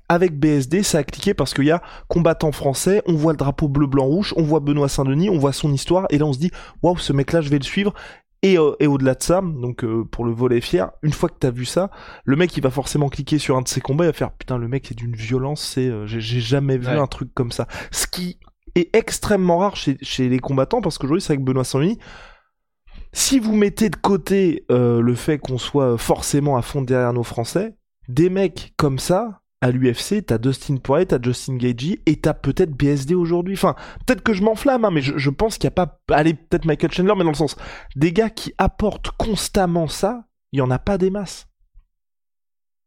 avec 0.10 0.38
BSD, 0.38 0.84
ça 0.84 1.00
a 1.00 1.04
cliqué 1.04 1.34
parce 1.34 1.54
qu'il 1.54 1.66
y 1.66 1.72
a 1.72 1.82
combattant 2.08 2.52
français, 2.52 3.02
on 3.08 3.14
voit 3.14 3.34
le 3.34 3.38
drapeau 3.38 3.68
bleu 3.68 3.88
blanc 3.88 4.06
rouge, 4.06 4.34
on 4.38 4.44
voit 4.44 4.60
Benoît 4.60 4.90
Saint-Denis, 4.90 5.30
on 5.30 5.38
voit 5.38 5.54
son 5.54 5.74
histoire 5.74 6.06
et 6.10 6.18
là 6.18 6.26
on 6.26 6.34
se 6.34 6.40
dit 6.40 6.52
waouh, 6.84 6.98
ce 6.98 7.14
mec 7.14 7.32
là, 7.32 7.42
je 7.42 7.50
vais 7.50 7.58
le 7.58 7.64
suivre 7.64 7.94
et, 8.44 8.58
euh, 8.60 8.76
et 8.82 8.88
au-delà 8.88 9.16
de 9.16 9.24
ça, 9.24 9.42
donc 9.42 9.86
euh, 9.86 10.04
pour 10.04 10.26
le 10.26 10.34
volet 10.34 10.60
fier, 10.60 10.92
une 11.02 11.14
fois 11.14 11.30
que 11.30 11.38
t'as 11.40 11.50
vu 11.50 11.64
ça, 11.64 11.90
le 12.26 12.36
mec 12.36 12.56
il 12.58 12.62
va 12.62 12.70
forcément 12.70 13.08
cliquer 13.08 13.40
sur 13.40 13.56
un 13.56 13.62
de 13.62 13.70
ses 13.70 13.80
combats 13.80 14.04
et 14.04 14.08
va 14.08 14.14
faire 14.14 14.34
putain 14.34 14.58
le 14.58 14.68
mec 14.68 14.86
c'est 14.88 14.98
d'une 14.98 15.16
violence, 15.16 15.64
c'est 15.64 15.88
euh, 15.88 16.06
j'ai 16.06 16.42
jamais 16.42 16.78
vu 16.78 16.90
un 16.90 17.08
truc 17.08 17.34
comme 17.34 17.54
ça. 17.54 17.68
Ce 17.92 18.06
qui 18.06 18.38
est 18.76 18.94
extrêmement 18.94 19.60
rare 19.60 19.78
chez, 19.78 19.98
chez 20.02 20.28
les 20.28 20.40
combattants 20.40 20.82
parce 20.82 20.98
qu'aujourd'hui 20.98 21.22
c'est 21.22 21.32
avec 21.32 21.44
Benoît 21.44 21.64
saint 21.64 21.88
Si 23.14 23.40
vous 23.40 23.56
mettez 23.56 23.90
de 23.90 23.96
côté 23.96 24.66
le 24.70 25.16
fait 25.16 25.40
qu'on 25.40 25.58
soit 25.58 25.98
forcément 25.98 26.58
à 26.58 26.62
fond 26.62 26.82
derrière 26.82 27.14
nos 27.14 27.24
Français, 27.24 27.78
des 28.10 28.30
mecs 28.30 28.74
comme 28.76 29.00
ça, 29.00 29.43
à 29.64 29.72
l'UFC, 29.72 30.26
t'as 30.26 30.38
Dustin 30.38 30.76
Poirier, 30.76 31.06
t'as 31.06 31.22
Justin 31.22 31.56
Gagey 31.56 32.02
et 32.06 32.18
t'as 32.18 32.34
peut-être 32.34 32.72
BSD 32.72 33.16
aujourd'hui. 33.16 33.54
Enfin, 33.54 33.76
peut-être 34.06 34.22
que 34.22 34.34
je 34.34 34.44
m'enflamme, 34.44 34.84
hein, 34.84 34.92
mais 34.92 35.02
je, 35.02 35.30
pense 35.30 35.58
qu'il 35.58 35.70
n'y 35.70 35.74
a 35.74 35.86
pas. 35.86 36.02
Allez, 36.12 36.34
peut-être 36.34 36.66
Michael 36.66 36.92
Chandler, 36.92 37.14
mais 37.16 37.24
dans 37.24 37.30
le 37.30 37.36
sens. 37.36 37.56
Des 37.96 38.12
gars 38.12 38.30
qui 38.30 38.54
apportent 38.58 39.12
constamment 39.12 39.88
ça, 39.88 40.26
il 40.52 40.60
y 40.60 40.62
en 40.62 40.70
a 40.70 40.80
pas 40.80 40.98
des 40.98 41.10
masses. 41.10 41.48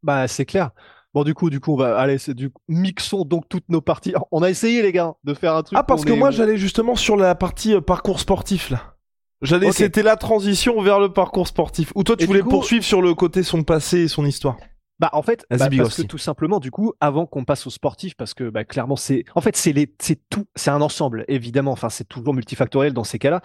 Bah, 0.03 0.29
c'est 0.29 0.45
clair. 0.45 0.73
Bon, 1.15 1.25
du 1.25 1.33
coup, 1.33 1.49
du 1.49 1.61
coup, 1.61 1.73
on 1.73 1.77
va 1.77 1.97
aller, 1.97 2.19
c'est 2.19 2.35
du 2.35 2.53
mixons 2.69 3.25
donc 3.25 3.49
toutes 3.49 3.71
nos 3.71 3.81
parties. 3.81 4.13
On 4.31 4.43
a 4.43 4.51
essayé, 4.51 4.83
les 4.83 4.93
gars, 4.93 5.15
de 5.25 5.33
faire 5.33 5.55
un 5.55 5.63
truc. 5.63 5.79
Ah, 5.79 5.83
parce 5.83 6.05
que 6.05 6.13
moi, 6.13 6.31
j'allais 6.31 6.59
justement 6.59 6.95
sur 6.95 7.17
la 7.17 7.35
partie 7.35 7.73
euh, 7.73 7.81
parcours 7.81 8.21
sportif, 8.21 8.69
là. 8.69 8.97
J'allais, 9.41 9.73
c'était 9.73 10.03
la 10.03 10.17
transition 10.17 10.81
vers 10.83 11.01
le 11.01 11.11
parcours 11.11 11.49
sportif. 11.49 11.91
Ou 11.95 12.05
toi, 12.05 12.17
tu 12.17 12.27
voulais 12.27 12.43
poursuivre 12.43 12.85
sur 12.85 13.01
le 13.01 13.15
côté 13.15 13.43
son 13.43 13.63
passé 13.63 14.01
et 14.01 14.09
son 14.09 14.27
histoire. 14.27 14.59
Bah 14.99 15.11
en 15.13 15.23
fait, 15.23 15.45
bah, 15.51 15.69
parce 15.77 15.97
que 15.97 16.03
tout 16.03 16.19
simplement, 16.19 16.59
du 16.59 16.71
coup, 16.71 16.95
avant 17.01 17.27
qu'on 17.27 17.45
passe 17.45 17.67
au 17.67 17.71
sportif, 17.71 18.15
parce 18.17 18.33
que 18.33 18.49
bah, 18.49 18.65
clairement 18.65 18.97
c'est, 18.97 19.25
en 19.35 19.43
fait 19.43 19.57
c'est 19.57 19.73
les, 19.73 19.95
c'est 20.01 20.21
tout, 20.31 20.47
c'est 20.55 20.71
un 20.71 20.81
ensemble 20.81 21.25
évidemment. 21.29 21.73
Enfin 21.73 21.91
c'est 21.91 22.09
toujours 22.09 22.33
multifactoriel 22.33 22.95
dans 22.95 23.05
ces 23.05 23.19
cas-là, 23.19 23.43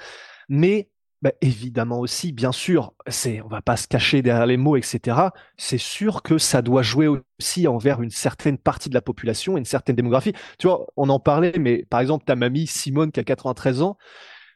mais 0.48 0.90
bah, 1.22 1.34
évidemment 1.42 2.00
aussi, 2.00 2.32
bien 2.32 2.52
sûr, 2.52 2.94
c'est, 3.08 3.42
on 3.42 3.48
va 3.48 3.62
pas 3.62 3.78
se 3.78 3.88
cacher 3.88 4.22
derrière 4.22 4.48
les 4.48 4.58
mots, 4.58 4.76
etc. 4.76 5.18
C'est 5.56 5.78
sûr 5.78 6.24
que 6.24 6.38
ça 6.38 6.62
doit 6.62 6.82
jouer 6.82 7.08
aussi 7.40 7.68
envers 7.68 8.02
une 8.02 8.10
certaine 8.10 8.58
partie 8.58 8.90
de 8.90 8.96
la 8.96 9.02
population, 9.02 9.58
une 9.58 9.66
certaine 9.66 9.96
démographie. 9.96 10.34
Tu 10.58 10.68
vois, 10.68 10.88
on 10.98 11.10
en 11.10 11.20
parlait, 11.20 11.54
mais 11.60 11.86
par 11.90 12.00
exemple 12.00 12.26
ta 12.26 12.36
mamie 12.36 12.66
Simone 12.66 13.12
qui 13.12 13.20
a 13.20 13.24
93 13.24 13.82
ans, 13.82 13.98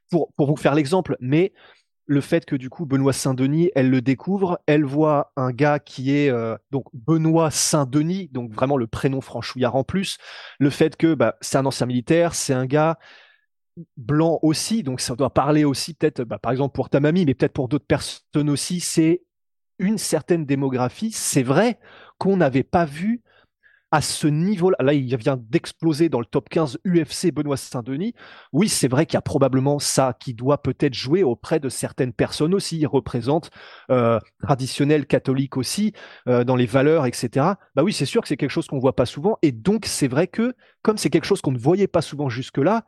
pour 0.09 0.31
pour 0.33 0.47
vous 0.47 0.55
faire 0.55 0.75
l'exemple, 0.75 1.17
mais 1.19 1.53
le 2.07 2.21
fait 2.21 2.45
que 2.45 2.55
du 2.55 2.69
coup 2.69 2.85
Benoît 2.85 3.13
Saint-Denis, 3.13 3.71
elle 3.75 3.89
le 3.89 4.01
découvre, 4.01 4.59
elle 4.67 4.83
voit 4.83 5.31
un 5.35 5.51
gars 5.51 5.79
qui 5.79 6.15
est 6.15 6.29
euh, 6.29 6.55
donc 6.71 6.85
Benoît 6.93 7.51
Saint-Denis, 7.51 8.29
donc 8.31 8.51
vraiment 8.53 8.77
le 8.77 8.87
prénom 8.87 9.21
franchouillard 9.21 9.75
en 9.75 9.83
plus, 9.83 10.17
le 10.59 10.69
fait 10.69 10.95
que 10.97 11.13
bah, 11.13 11.35
c'est 11.41 11.57
un 11.57 11.65
ancien 11.65 11.87
militaire, 11.87 12.35
c'est 12.35 12.53
un 12.53 12.65
gars 12.65 12.97
blanc 13.97 14.39
aussi, 14.41 14.83
donc 14.83 15.01
ça 15.01 15.15
doit 15.15 15.33
parler 15.33 15.65
aussi 15.65 15.93
peut-être, 15.93 16.23
bah, 16.23 16.39
par 16.39 16.51
exemple 16.51 16.73
pour 16.75 16.89
ta 16.89 16.99
mamie, 16.99 17.25
mais 17.25 17.33
peut-être 17.33 17.53
pour 17.53 17.67
d'autres 17.67 17.87
personnes 17.87 18.49
aussi, 18.49 18.79
c'est 18.79 19.23
une 19.79 19.97
certaine 19.97 20.45
démographie. 20.45 21.11
C'est 21.11 21.43
vrai 21.43 21.79
qu'on 22.17 22.37
n'avait 22.37 22.63
pas 22.63 22.85
vu 22.85 23.21
à 23.91 24.01
ce 24.01 24.27
niveau-là, 24.27 24.77
là, 24.81 24.93
il 24.93 25.15
vient 25.15 25.37
d'exploser 25.37 26.09
dans 26.09 26.19
le 26.19 26.25
top 26.25 26.49
15 26.49 26.79
UFC 26.85 27.31
Benoît 27.31 27.55
Saint-Denis. 27.55 28.13
Oui, 28.51 28.67
c'est 28.67 28.87
vrai 28.87 29.05
qu'il 29.05 29.15
y 29.15 29.17
a 29.17 29.21
probablement 29.21 29.79
ça 29.79 30.15
qui 30.19 30.33
doit 30.33 30.61
peut-être 30.61 30.93
jouer 30.93 31.23
auprès 31.23 31.59
de 31.59 31.69
certaines 31.69 32.11
personnes 32.11 32.53
aussi. 32.53 32.77
Il 32.77 32.87
représente 32.87 33.51
euh, 33.91 34.19
traditionnel 34.41 35.05
aussi 35.55 35.93
euh, 36.27 36.43
dans 36.43 36.55
les 36.55 36.65
valeurs, 36.65 37.05
etc. 37.05 37.29
Bah 37.75 37.83
oui, 37.83 37.93
c'est 37.93 38.05
sûr 38.05 38.21
que 38.21 38.27
c'est 38.27 38.37
quelque 38.37 38.49
chose 38.49 38.67
qu'on 38.67 38.79
voit 38.79 38.95
pas 38.95 39.05
souvent. 39.05 39.37
Et 39.41 39.51
donc, 39.51 39.85
c'est 39.85 40.07
vrai 40.07 40.27
que 40.27 40.55
comme 40.81 40.97
c'est 40.97 41.09
quelque 41.09 41.25
chose 41.25 41.41
qu'on 41.41 41.51
ne 41.51 41.57
voyait 41.57 41.87
pas 41.87 42.01
souvent 42.01 42.27
jusque-là, 42.27 42.85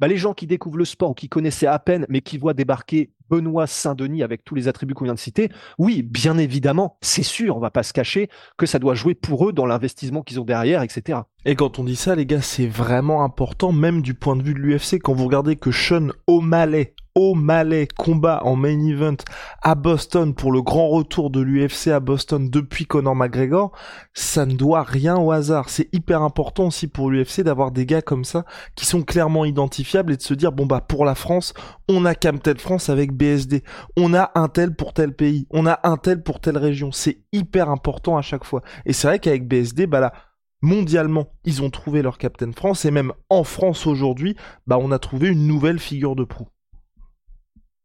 bah, 0.00 0.08
les 0.08 0.16
gens 0.16 0.34
qui 0.34 0.46
découvrent 0.46 0.78
le 0.78 0.84
sport, 0.84 1.14
qui 1.14 1.28
connaissaient 1.28 1.66
à 1.66 1.78
peine, 1.78 2.06
mais 2.08 2.22
qui 2.22 2.36
voient 2.36 2.54
débarquer 2.54 3.12
Benoît 3.32 3.66
Saint-Denis 3.66 4.22
avec 4.22 4.44
tous 4.44 4.54
les 4.54 4.68
attributs 4.68 4.92
qu'on 4.92 5.04
vient 5.04 5.14
de 5.14 5.18
citer, 5.18 5.50
oui, 5.78 6.02
bien 6.02 6.36
évidemment, 6.36 6.98
c'est 7.00 7.22
sûr, 7.22 7.56
on 7.56 7.60
va 7.60 7.70
pas 7.70 7.82
se 7.82 7.94
cacher 7.94 8.28
que 8.58 8.66
ça 8.66 8.78
doit 8.78 8.94
jouer 8.94 9.14
pour 9.14 9.48
eux 9.48 9.54
dans 9.54 9.64
l'investissement 9.64 10.20
qu'ils 10.20 10.38
ont 10.38 10.44
derrière, 10.44 10.82
etc. 10.82 11.20
Et 11.46 11.56
quand 11.56 11.78
on 11.78 11.84
dit 11.84 11.96
ça, 11.96 12.14
les 12.14 12.26
gars, 12.26 12.42
c'est 12.42 12.66
vraiment 12.66 13.24
important, 13.24 13.72
même 13.72 14.02
du 14.02 14.12
point 14.12 14.36
de 14.36 14.42
vue 14.42 14.52
de 14.52 14.58
l'UFC, 14.58 14.98
quand 15.02 15.14
vous 15.14 15.24
regardez 15.24 15.56
que 15.56 15.70
Sean 15.70 16.08
O'Malley 16.26 16.94
O'Malley 17.14 17.88
combat 17.98 18.40
en 18.44 18.56
main 18.56 18.80
event 18.86 19.16
à 19.60 19.74
Boston 19.74 20.34
pour 20.34 20.50
le 20.50 20.62
grand 20.62 20.88
retour 20.88 21.30
de 21.30 21.40
l'UFC 21.40 21.88
à 21.88 22.00
Boston 22.00 22.48
depuis 22.48 22.86
Conor 22.86 23.14
McGregor, 23.14 23.72
ça 24.14 24.46
ne 24.46 24.54
doit 24.54 24.82
rien 24.82 25.18
au 25.18 25.30
hasard. 25.30 25.68
C'est 25.68 25.92
hyper 25.92 26.22
important 26.22 26.68
aussi 26.68 26.86
pour 26.86 27.10
l'UFC 27.10 27.42
d'avoir 27.42 27.70
des 27.70 27.84
gars 27.84 28.00
comme 28.00 28.24
ça 28.24 28.44
qui 28.76 28.86
sont 28.86 29.02
clairement 29.02 29.44
identifiables 29.44 30.12
et 30.12 30.16
de 30.16 30.22
se 30.22 30.34
dire 30.34 30.52
bon 30.52 30.64
bah 30.64 30.80
pour 30.80 31.04
la 31.04 31.14
France, 31.14 31.52
on 31.88 32.06
a 32.06 32.14
Camtel 32.14 32.58
France 32.58 32.88
avec 32.88 33.12
BSD, 33.22 33.62
on 33.96 34.14
a 34.14 34.32
un 34.34 34.48
tel 34.48 34.74
pour 34.74 34.92
tel 34.92 35.14
pays, 35.14 35.46
on 35.50 35.66
a 35.66 35.78
un 35.84 35.96
tel 35.96 36.22
pour 36.22 36.40
telle 36.40 36.58
région. 36.58 36.90
C'est 36.90 37.18
hyper 37.32 37.70
important 37.70 38.16
à 38.16 38.22
chaque 38.22 38.44
fois. 38.44 38.62
Et 38.84 38.92
c'est 38.92 39.06
vrai 39.06 39.18
qu'avec 39.20 39.46
BSD, 39.46 39.86
bah 39.86 40.00
là 40.00 40.12
mondialement, 40.60 41.26
ils 41.44 41.62
ont 41.62 41.70
trouvé 41.70 42.02
leur 42.02 42.18
Captain 42.18 42.52
France 42.52 42.84
et 42.84 42.90
même 42.90 43.12
en 43.28 43.44
France 43.44 43.86
aujourd'hui, 43.86 44.36
bah 44.66 44.78
on 44.80 44.92
a 44.92 44.98
trouvé 44.98 45.28
une 45.28 45.46
nouvelle 45.46 45.78
figure 45.78 46.16
de 46.16 46.24
proue. 46.24 46.48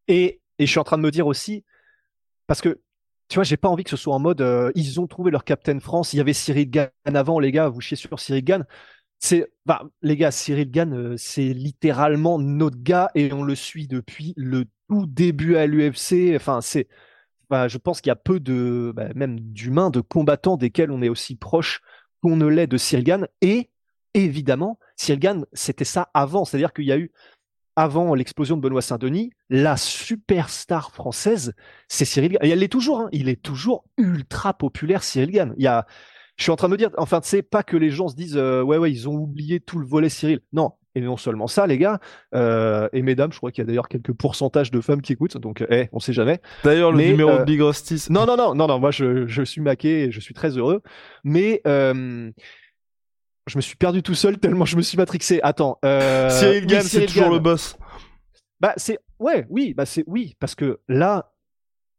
Et, 0.08 0.42
je 0.60 0.66
suis 0.66 0.80
en 0.80 0.84
train 0.84 0.98
de 0.98 1.04
me 1.04 1.12
dire 1.12 1.28
aussi, 1.28 1.64
parce 2.48 2.62
que 2.62 2.82
tu 3.28 3.36
vois, 3.36 3.44
j'ai 3.44 3.58
pas 3.58 3.68
envie 3.68 3.84
que 3.84 3.90
ce 3.90 3.98
soit 3.98 4.16
en 4.16 4.20
mode 4.20 4.42
euh, 4.42 4.72
ils 4.74 5.00
ont 5.02 5.08
trouvé 5.08 5.32
leur 5.32 5.44
Captain 5.44 5.80
France. 5.80 6.14
Il 6.14 6.18
y 6.18 6.20
avait 6.22 6.34
Cyril 6.34 6.70
Gann 6.70 6.90
avant, 7.06 7.40
les 7.40 7.52
gars, 7.52 7.68
vous 7.68 7.82
chiez 7.82 7.98
sur 7.98 8.20
Cyril 8.20 8.44
Gann. 8.44 8.66
C'est, 9.20 9.52
bah, 9.66 9.84
les 10.02 10.16
gars, 10.16 10.32
Cyril 10.32 10.70
Gann, 10.70 10.94
euh, 10.94 11.16
c'est 11.18 11.54
littéralement 11.54 12.38
notre 12.40 12.78
gars 12.82 13.10
et 13.16 13.34
on 13.34 13.44
le 13.44 13.56
suit 13.56 13.88
depuis 13.88 14.34
le 14.38 14.66
tout 14.90 15.06
début 15.08 15.56
à 15.58 15.66
l'UFC. 15.66 16.36
Enfin, 16.36 16.62
c'est, 16.62 16.88
bah, 17.50 17.68
je 17.68 17.78
pense 17.78 18.02
qu'il 18.02 18.10
y 18.10 18.12
a 18.12 18.16
peu 18.16 18.40
bah, 18.94 19.10
même 19.16 19.40
d'humains, 19.40 19.90
de 19.90 20.02
combattants 20.02 20.58
desquels 20.58 20.92
on 20.92 21.02
est 21.02 21.10
aussi 21.10 21.36
proche 21.36 21.82
qu'on 22.22 22.36
ne 22.36 22.46
l'est 22.46 22.68
de 22.68 22.78
Cyril 22.78 23.06
Gann. 23.06 23.28
Et 23.42 23.70
évidemment, 24.14 24.80
Cyril 24.96 25.20
Gann, 25.20 25.46
c'était 25.54 25.86
ça 25.86 26.10
avant. 26.14 26.46
C'est-à-dire 26.46 26.74
qu'il 26.74 26.86
y 26.86 26.92
a 26.92 26.98
eu 26.98 27.12
avant 27.76 28.16
l'explosion 28.16 28.58
de 28.58 28.62
Benoît 28.62 28.82
Saint-Denis, 28.82 29.32
la 29.50 29.78
superstar 29.78 30.92
française, 30.92 31.54
c'est 31.88 32.06
Cyril 32.06 32.34
Gann. 32.34 32.40
Elle 32.42 32.68
toujours, 32.70 33.02
hein. 33.02 33.10
il 33.12 33.30
est 33.30 33.42
toujours 33.42 33.86
ultra 33.98 34.54
populaire, 34.54 35.04
Cyril 35.04 35.32
Gann. 35.32 35.54
Il 35.58 35.64
y 35.64 35.68
a, 35.68 35.86
je 36.38 36.44
suis 36.44 36.52
en 36.52 36.56
train 36.56 36.68
de 36.68 36.74
me 36.74 36.78
dire, 36.78 36.90
enfin, 36.98 37.20
c'est 37.24 37.42
pas 37.42 37.64
que 37.64 37.76
les 37.76 37.90
gens 37.90 38.08
se 38.08 38.16
disent, 38.16 38.38
euh, 38.38 38.62
ouais, 38.62 38.78
ouais, 38.78 38.92
ils 38.92 39.10
ont 39.10 39.16
oublié 39.16 39.60
tout 39.60 39.80
le 39.80 39.86
volet 39.86 40.10
Cyril. 40.10 40.40
Non. 40.54 40.72
Et 40.96 41.02
non 41.02 41.18
seulement 41.18 41.46
ça, 41.46 41.68
les 41.68 41.78
gars, 41.78 42.00
euh, 42.34 42.90
et 42.92 43.04
mesdames, 43.04 43.32
je 43.32 43.38
crois 43.38 43.52
qu'il 43.52 43.62
y 43.62 43.66
a 43.66 43.68
d'ailleurs 43.68 43.88
quelques 43.88 44.14
pourcentages 44.14 44.72
de 44.72 44.82
femmes 44.82 45.04
qui 45.04 45.14
écoutent, 45.14 45.38
donc, 45.38 45.64
eh, 45.70 45.90
on 45.92 46.00
sait 46.00 46.14
jamais. 46.14 46.42
D'ailleurs, 46.64 46.92
le 46.92 47.04
numéro 47.04 47.30
de 47.34 47.42
euh, 47.42 47.44
Big 47.44 47.62
Rusty. 47.62 48.08
Non, 48.10 48.26
non, 48.26 48.36
non, 48.36 48.56
non, 48.56 48.66
non, 48.66 48.80
moi, 48.80 48.90
je, 48.90 49.28
je 49.28 49.44
suis 49.44 49.62
maqué 49.62 50.06
et 50.06 50.12
je 50.12 50.20
suis 50.20 50.34
très 50.34 50.58
heureux. 50.58 50.82
Mais, 51.24 51.62
je 53.48 53.58
me 53.58 53.62
suis 53.62 53.78
perdu 53.78 54.04
tout 54.04 54.14
seul 54.14 54.38
tellement 54.38 54.66
je 54.66 54.78
me 54.78 54.82
suis 54.82 54.98
matrixé. 54.98 55.40
Attends. 55.42 55.80
Euh... 55.84 56.30
Cyril 56.38 56.68
Gann, 56.68 56.84
c'est 56.84 57.06
toujours 57.06 57.30
le 57.30 57.40
boss. 57.40 57.78
Bah 58.60 58.74
c'est 58.78 58.98
ouais, 59.20 59.46
oui, 59.50 59.74
bah 59.74 59.86
c'est 59.86 60.04
oui, 60.08 60.36
parce 60.40 60.56
que 60.56 60.80
là, 60.88 61.32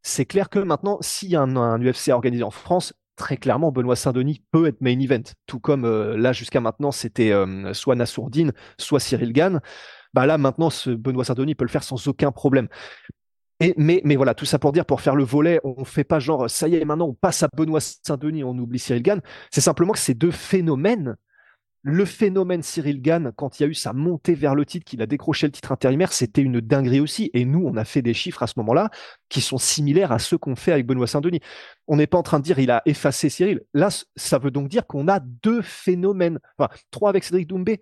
c'est 0.02 0.24
clair 0.24 0.48
que 0.48 0.58
maintenant, 0.58 0.98
s'il 1.00 1.30
y 1.30 1.36
a 1.36 1.40
un, 1.40 1.80
UFC 1.80 2.08
organisé 2.08 2.42
en 2.42 2.50
France, 2.50 2.94
très 3.18 3.36
clairement, 3.36 3.70
Benoît 3.70 3.96
Saint-Denis 3.96 4.42
peut 4.50 4.66
être 4.66 4.80
main 4.80 4.98
event. 4.98 5.22
Tout 5.46 5.60
comme 5.60 5.84
euh, 5.84 6.16
là 6.16 6.32
jusqu'à 6.32 6.60
maintenant, 6.60 6.92
c'était 6.92 7.32
euh, 7.32 7.74
soit 7.74 7.96
Nassourdine, 7.96 8.52
soit 8.78 9.00
Cyril 9.00 9.34
Gann. 9.34 9.60
Bah 10.14 10.24
là 10.24 10.38
maintenant, 10.38 10.70
Benoît 10.86 11.24
Saint-Denis 11.24 11.54
peut 11.54 11.64
le 11.64 11.70
faire 11.70 11.82
sans 11.82 12.08
aucun 12.08 12.32
problème. 12.32 12.68
Et, 13.60 13.74
mais, 13.76 14.00
mais 14.04 14.16
voilà, 14.16 14.34
tout 14.34 14.44
ça 14.44 14.58
pour 14.58 14.72
dire, 14.72 14.86
pour 14.86 15.00
faire 15.00 15.16
le 15.16 15.24
volet, 15.24 15.60
on 15.64 15.84
fait 15.84 16.04
pas 16.04 16.20
genre, 16.20 16.48
ça 16.48 16.68
y 16.68 16.76
est, 16.76 16.84
maintenant 16.84 17.08
on 17.08 17.14
passe 17.14 17.42
à 17.42 17.48
Benoît 17.54 17.80
Saint-Denis, 17.80 18.44
on 18.44 18.56
oublie 18.56 18.78
Cyril 18.78 19.02
Gann. 19.02 19.20
C'est 19.50 19.60
simplement 19.60 19.92
que 19.92 19.98
ces 19.98 20.14
deux 20.14 20.30
phénomènes 20.30 21.16
le 21.88 22.04
phénomène 22.04 22.62
Cyril 22.62 23.00
Gann, 23.00 23.32
quand 23.34 23.58
il 23.58 23.62
y 23.62 23.66
a 23.66 23.68
eu 23.68 23.74
sa 23.74 23.94
montée 23.94 24.34
vers 24.34 24.54
le 24.54 24.66
titre, 24.66 24.84
qu'il 24.84 25.00
a 25.00 25.06
décroché 25.06 25.46
le 25.46 25.52
titre 25.52 25.72
intérimaire, 25.72 26.12
c'était 26.12 26.42
une 26.42 26.60
dinguerie 26.60 27.00
aussi. 27.00 27.30
Et 27.32 27.46
nous, 27.46 27.64
on 27.64 27.76
a 27.78 27.84
fait 27.86 28.02
des 28.02 28.12
chiffres 28.12 28.42
à 28.42 28.46
ce 28.46 28.54
moment-là 28.58 28.90
qui 29.30 29.40
sont 29.40 29.56
similaires 29.56 30.12
à 30.12 30.18
ceux 30.18 30.36
qu'on 30.36 30.54
fait 30.54 30.72
avec 30.72 30.86
Benoît 30.86 31.06
Saint-Denis. 31.06 31.40
On 31.86 31.96
n'est 31.96 32.06
pas 32.06 32.18
en 32.18 32.22
train 32.22 32.40
de 32.40 32.44
dire 32.44 32.58
il 32.58 32.70
a 32.70 32.82
effacé 32.84 33.30
Cyril. 33.30 33.62
Là, 33.72 33.88
ça 34.16 34.38
veut 34.38 34.50
donc 34.50 34.68
dire 34.68 34.86
qu'on 34.86 35.08
a 35.08 35.18
deux 35.18 35.62
phénomènes. 35.62 36.38
Enfin, 36.58 36.70
trois 36.90 37.08
avec 37.08 37.24
Cédric 37.24 37.48
Doumbé. 37.48 37.80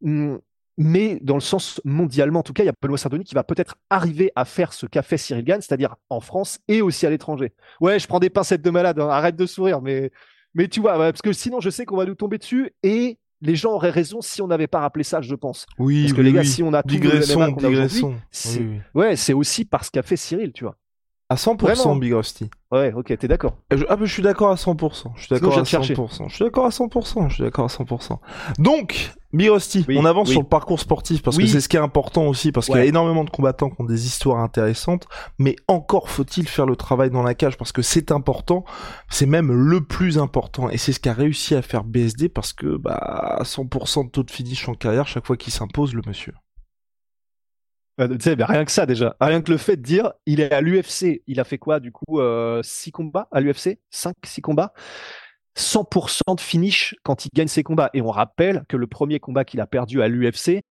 Hmm, 0.00 0.36
mais 0.78 1.18
dans 1.20 1.34
le 1.34 1.40
sens 1.40 1.82
mondialement, 1.84 2.40
en 2.40 2.42
tout 2.42 2.54
cas, 2.54 2.62
il 2.62 2.66
y 2.66 2.70
a 2.70 2.74
Benoît 2.80 2.96
Saint-Denis 2.96 3.24
qui 3.24 3.34
va 3.34 3.44
peut-être 3.44 3.76
arriver 3.90 4.32
à 4.36 4.46
faire 4.46 4.72
ce 4.72 4.86
qu'a 4.86 5.02
fait 5.02 5.18
Cyril 5.18 5.44
Gann, 5.44 5.60
c'est-à-dire 5.60 5.96
en 6.08 6.20
France 6.20 6.60
et 6.66 6.80
aussi 6.80 7.04
à 7.04 7.10
l'étranger. 7.10 7.52
Ouais, 7.82 7.98
je 7.98 8.06
prends 8.06 8.20
des 8.20 8.30
pincettes 8.30 8.62
de 8.62 8.70
malade, 8.70 8.98
hein. 8.98 9.08
arrête 9.10 9.36
de 9.36 9.44
sourire, 9.44 9.82
mais, 9.82 10.10
mais 10.54 10.66
tu 10.68 10.80
vois, 10.80 10.96
parce 10.96 11.20
que 11.20 11.34
sinon, 11.34 11.60
je 11.60 11.68
sais 11.68 11.84
qu'on 11.84 11.98
va 11.98 12.06
nous 12.06 12.14
tomber 12.14 12.38
dessus 12.38 12.72
et 12.82 13.18
les 13.44 13.56
gens 13.56 13.72
auraient 13.72 13.90
raison 13.90 14.20
si 14.20 14.42
on 14.42 14.46
n'avait 14.46 14.66
pas 14.66 14.80
rappelé 14.80 15.04
ça, 15.04 15.20
je 15.20 15.34
pense. 15.34 15.66
Oui, 15.78 16.02
parce 16.02 16.12
que 16.14 16.18
oui, 16.18 16.24
les 16.24 16.32
gars, 16.32 16.40
oui. 16.40 16.46
si 16.46 16.62
on 16.62 16.72
a 16.72 16.82
tout 16.82 16.94
le 16.94 17.10
MMA 17.36 17.52
qu'on 17.52 17.64
a 17.64 17.68
aujourd'hui, 17.68 18.00
c'est- 18.30 18.80
ouais, 18.94 19.16
c'est 19.16 19.32
aussi 19.34 19.64
parce 19.64 19.90
qu'a 19.90 20.02
fait 20.02 20.16
Cyril, 20.16 20.52
tu 20.52 20.64
vois. 20.64 20.76
À 21.30 21.36
100% 21.36 21.56
Vraiment. 21.58 21.96
Big 21.96 22.12
Rusty. 22.12 22.50
Ouais, 22.70 22.92
ok, 22.92 23.16
t'es 23.18 23.28
d'accord. 23.28 23.56
Je- 23.70 23.84
Ah 23.88 23.96
bah 23.96 24.04
je 24.04 24.12
suis 24.12 24.22
d'accord 24.22 24.50
à 24.50 24.56
100%. 24.56 25.12
Je 25.16 25.20
suis 25.22 25.28
d'accord 25.30 25.52
à 25.52 25.54
viens 25.54 25.62
te 25.62 25.68
chercher. 25.68 25.94
100%. 25.94 26.28
Je 26.28 26.34
suis 26.34 26.44
d'accord 26.44 26.66
à 26.66 26.70
100%. 26.70 27.28
Je 27.30 27.34
suis 27.34 27.42
d'accord 27.42 27.64
à 27.64 27.68
100%. 27.68 28.18
Donc, 28.58 29.12
Big 29.32 29.48
Rusty, 29.50 29.86
Oui, 29.88 29.96
on 29.98 30.04
avance 30.04 30.28
oui. 30.28 30.34
sur 30.34 30.42
le 30.42 30.46
parcours 30.48 30.78
sportif 30.78 31.22
parce 31.22 31.38
que 31.38 31.46
c'est 31.46 31.60
ce 31.62 31.68
qui 31.68 31.76
est 31.76 31.80
important 31.80 32.26
aussi 32.26 32.52
parce 32.52 32.66
qu'il 32.66 32.76
y 32.76 32.78
a 32.78 32.84
énormément 32.84 33.24
de 33.24 33.30
combattants 33.30 33.70
qui 33.70 33.80
ont 33.80 33.84
des 33.84 34.06
histoires 34.06 34.38
intéressantes, 34.38 35.06
mais 35.38 35.56
encore 35.66 36.10
faut-il 36.10 36.46
faire 36.46 36.66
le 36.66 36.76
travail 36.76 37.10
dans 37.10 37.22
la 37.22 37.34
cage 37.34 37.56
parce 37.56 37.72
que 37.72 37.82
c'est 37.82 38.12
important. 38.12 38.64
C'est 39.08 39.26
même 39.26 39.50
le 39.50 39.80
plus 39.80 40.18
important 40.18 40.68
et 40.68 40.76
c'est 40.76 40.92
ce 40.92 41.00
qu'a 41.00 41.14
réussi 41.14 41.54
à 41.54 41.62
faire 41.62 41.84
BSD 41.84 42.28
parce 42.28 42.52
que 42.52 42.76
bah 42.76 43.38
100% 43.44 44.04
de 44.04 44.10
taux 44.10 44.22
de 44.24 44.30
finish 44.30 44.68
en 44.68 44.74
carrière 44.74 45.08
chaque 45.08 45.26
fois 45.26 45.36
qu'il 45.38 45.52
s'impose 45.54 45.94
le 45.94 46.02
monsieur. 46.06 46.34
Euh, 48.00 48.16
sais, 48.20 48.36
ben, 48.36 48.46
rien 48.46 48.64
que 48.64 48.72
ça 48.72 48.86
déjà. 48.86 49.16
Rien 49.20 49.40
que 49.40 49.50
le 49.50 49.56
fait 49.56 49.76
de 49.76 49.82
dire, 49.82 50.12
il 50.26 50.40
est 50.40 50.52
à 50.52 50.60
l'UFC. 50.60 51.22
Il 51.26 51.40
a 51.40 51.44
fait 51.44 51.58
quoi 51.58 51.80
du 51.80 51.92
coup 51.92 52.20
6 52.62 52.92
combats 52.92 53.28
à 53.30 53.40
l'UFC 53.40 53.78
5, 53.90 54.14
6 54.24 54.42
combats? 54.42 54.72
100% 55.56 56.34
de 56.34 56.40
finish 56.40 56.96
quand 57.04 57.26
il 57.26 57.30
gagne 57.32 57.48
ses 57.48 57.62
combats. 57.62 57.90
Et 57.94 58.02
on 58.02 58.10
rappelle 58.10 58.64
que 58.68 58.76
le 58.76 58.86
premier 58.86 59.20
combat 59.20 59.44
qu'il 59.44 59.60
a 59.60 59.66
perdu 59.66 60.02
à 60.02 60.08
l'UFC, 60.08 60.62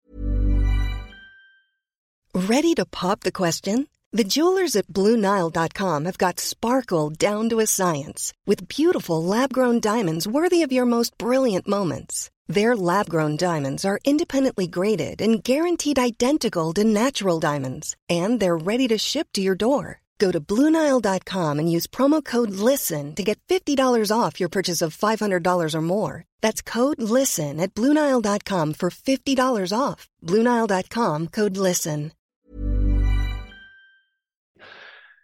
Ready 2.35 2.75
to 2.77 2.87
pop 2.87 3.21
the 3.21 3.31
question? 3.31 3.89
The 4.11 4.25
jewelers 4.25 4.75
at 4.75 4.87
BlueNile.com 4.87 6.07
have 6.07 6.17
got 6.17 6.41
sparkle 6.41 7.11
down 7.11 7.51
to 7.51 7.61
a 7.61 7.67
science 7.67 8.33
with 8.47 8.69
beautiful 8.69 9.23
lab 9.23 9.53
grown 9.53 9.81
diamonds 9.81 10.27
worthy 10.27 10.63
of 10.63 10.73
your 10.73 10.87
most 10.87 11.17
brilliant 11.19 11.69
moments. 11.69 12.31
Their 12.49 12.77
lab 12.77 13.09
grown 13.09 13.37
diamonds 13.37 13.85
are 13.85 14.01
independently 14.05 14.67
graded 14.67 15.21
and 15.23 15.43
guaranteed 15.43 15.99
identical 15.99 16.73
to 16.75 16.85
natural 16.85 17.41
diamonds, 17.41 17.97
and 18.09 18.41
they're 18.41 18.57
ready 18.57 18.89
to 18.89 18.99
ship 18.99 19.29
to 19.33 19.41
your 19.41 19.55
door. 19.55 20.01
Go 20.19 20.31
to 20.31 20.41
BlueNile.com 20.41 21.59
and 21.59 21.71
use 21.71 21.89
promo 21.89 22.25
code 22.25 22.51
LISTEN 22.51 23.15
to 23.17 23.25
get 23.25 23.41
$50 23.49 23.77
off 24.17 24.39
your 24.39 24.49
purchase 24.49 24.81
of 24.81 24.97
$500 24.97 25.75
or 25.75 25.83
more. 25.83 26.25
That's 26.41 26.63
code 26.63 27.03
LISTEN 27.03 27.59
at 27.59 27.75
BlueNile.com 27.75 28.75
for 28.75 28.91
$50 28.91 29.73
off. 29.77 30.09
BlueNile.com 30.25 31.29
code 31.29 31.57
LISTEN. 31.57 32.13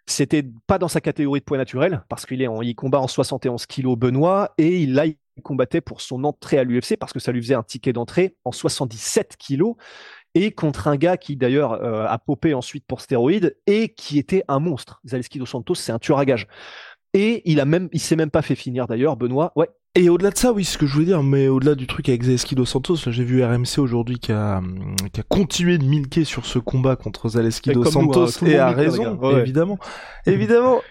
c'était 0.09 0.43
pas 0.67 0.77
dans 0.77 0.87
sa 0.87 1.01
catégorie 1.01 1.39
de 1.39 1.45
poids 1.45 1.57
naturel 1.57 2.03
parce 2.09 2.25
qu'il 2.25 2.41
est 2.41 2.47
en, 2.47 2.61
il 2.61 2.75
combat 2.75 2.99
en 2.99 3.07
71 3.07 3.65
kilos 3.65 3.97
Benoît 3.97 4.53
et 4.57 4.81
il, 4.81 4.93
là 4.93 5.05
il 5.39 5.41
combattait 5.41 5.81
pour 5.81 6.01
son 6.01 6.23
entrée 6.23 6.57
à 6.57 6.63
l'UFC 6.63 6.97
parce 6.99 7.13
que 7.13 7.19
ça 7.19 7.31
lui 7.31 7.41
faisait 7.41 7.55
un 7.55 7.63
ticket 7.63 7.93
d'entrée 7.93 8.35
en 8.43 8.51
77 8.51 9.37
kilos 9.37 9.75
et 10.35 10.51
contre 10.51 10.87
un 10.87 10.95
gars 10.95 11.17
qui 11.17 11.35
d'ailleurs 11.35 11.73
euh, 11.73 12.05
a 12.07 12.17
popé 12.19 12.53
ensuite 12.53 12.85
pour 12.87 13.01
stéroïdes 13.01 13.57
et 13.67 13.89
qui 13.89 14.19
était 14.19 14.43
un 14.47 14.59
monstre. 14.59 15.01
Zaleski 15.07 15.39
dos 15.39 15.45
Santos, 15.45 15.75
c'est 15.75 15.91
un 15.91 15.99
tueur 15.99 16.19
à 16.19 16.25
gages. 16.25 16.47
Et 17.13 17.41
il 17.49 17.59
a 17.59 17.65
même, 17.65 17.89
il 17.91 17.99
s'est 17.99 18.15
même 18.15 18.29
pas 18.29 18.43
fait 18.43 18.55
finir 18.55 18.85
d'ailleurs, 18.85 19.17
Benoît. 19.17 19.51
Ouais, 19.55 19.67
Et 19.95 20.09
au-delà 20.09 20.29
de 20.29 20.37
ça, 20.37 20.53
oui, 20.53 20.63
ce 20.63 20.77
que 20.77 20.85
je 20.85 20.93
voulais 20.93 21.07
dire, 21.07 21.23
mais 21.23 21.47
au-delà 21.47 21.73
du 21.73 21.87
truc 21.87 22.07
avec 22.09 22.21
Zaleski 22.21 22.53
dos 22.53 22.65
Santos, 22.65 22.97
j'ai 23.07 23.23
vu 23.23 23.43
RMC 23.43 23.79
aujourd'hui 23.79 24.19
qui 24.19 24.31
a, 24.31 24.61
qui 25.11 25.19
a 25.19 25.23
continué 25.23 25.79
de 25.79 25.85
milquer 25.85 26.23
sur 26.23 26.45
ce 26.45 26.59
combat 26.59 26.95
contre 26.95 27.29
Zaleski 27.29 27.71
dos 27.71 27.83
nous, 27.83 27.89
Santos, 27.89 28.27
hein, 28.27 28.45
le 28.45 28.47
et 28.47 28.51
les 28.51 28.61
raison. 28.61 29.15
Ouais, 29.15 29.41
évidemment. 29.41 29.79
évidemment. 30.27 30.81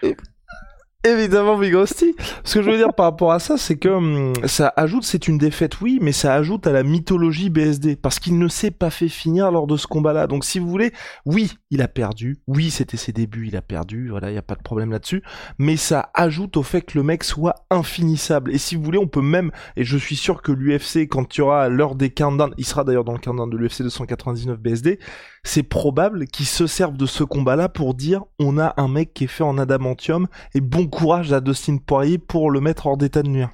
Évidemment, 1.05 1.57
Big 1.57 1.73
Rusty. 1.73 2.13
Ce 2.43 2.55
que 2.55 2.61
je 2.61 2.69
veux 2.69 2.75
dire 2.75 2.93
par 2.93 3.05
rapport 3.05 3.31
à 3.31 3.39
ça, 3.39 3.57
c'est 3.57 3.77
que 3.77 3.87
hum, 3.87 4.33
ça 4.45 4.73
ajoute, 4.75 5.05
c'est 5.05 5.29
une 5.29 5.37
défaite, 5.37 5.79
oui, 5.79 5.97
mais 6.01 6.11
ça 6.11 6.33
ajoute 6.33 6.67
à 6.67 6.73
la 6.73 6.83
mythologie 6.83 7.49
BSD, 7.49 7.95
parce 7.95 8.19
qu'il 8.19 8.37
ne 8.37 8.49
s'est 8.49 8.71
pas 8.71 8.89
fait 8.89 9.07
finir 9.07 9.49
lors 9.49 9.65
de 9.65 9.77
ce 9.77 9.87
combat-là. 9.87 10.27
Donc, 10.27 10.43
si 10.43 10.59
vous 10.59 10.67
voulez, 10.67 10.91
oui, 11.25 11.53
il 11.71 11.81
a 11.83 11.87
perdu, 11.87 12.39
oui, 12.47 12.71
c'était 12.71 12.97
ses 12.97 13.11
débuts, 13.11 13.47
il 13.47 13.55
a 13.55 13.61
perdu, 13.61 14.09
voilà, 14.09 14.31
il 14.31 14.33
y 14.33 14.39
a 14.39 14.43
pas 14.43 14.55
de 14.55 14.63
problème 14.63 14.91
là-dessus, 14.91 15.21
mais 15.59 15.77
ça 15.77 16.09
ajoute 16.15 16.57
au 16.57 16.63
fait 16.63 16.81
que 16.81 16.97
le 16.97 17.03
mec 17.03 17.23
soit 17.23 17.65
infinissable. 17.69 18.51
Et 18.51 18.57
si 18.57 18.75
vous 18.75 18.81
voulez, 18.81 18.97
on 18.97 19.07
peut 19.07 19.21
même, 19.21 19.51
et 19.75 19.83
je 19.83 19.97
suis 19.97 20.15
sûr 20.15 20.41
que 20.41 20.51
l'UFC, 20.51 21.07
quand 21.07 21.35
il 21.35 21.39
y 21.39 21.41
aura 21.41 21.69
l'heure 21.69 21.93
des 21.93 22.09
countdowns, 22.09 22.55
il 22.57 22.65
sera 22.65 22.83
d'ailleurs 22.83 23.03
dans 23.03 23.13
le 23.13 23.19
countdown 23.19 23.49
de 23.49 23.57
l'UFC 23.57 23.83
299 23.83 24.59
BSD, 24.59 24.99
c'est 25.43 25.63
probable 25.63 26.25
qu'ils 26.25 26.47
se 26.47 26.65
servent 26.65 26.97
de 26.97 27.05
ce 27.05 27.23
combat-là 27.23 27.69
pour 27.69 27.93
dire 27.93 28.23
on 28.39 28.57
a 28.57 28.73
un 28.77 28.87
mec 28.87 29.13
qui 29.13 29.25
est 29.25 29.27
fait 29.27 29.43
en 29.43 29.57
adamantium 29.57 30.27
et 30.55 30.61
bon 30.61 30.87
courage 30.87 31.31
à 31.33 31.39
Dustin 31.39 31.77
Poirier 31.77 32.17
pour 32.17 32.49
le 32.49 32.61
mettre 32.61 32.87
hors 32.87 32.97
d'état 32.97 33.21
de 33.21 33.29
nuire. 33.29 33.51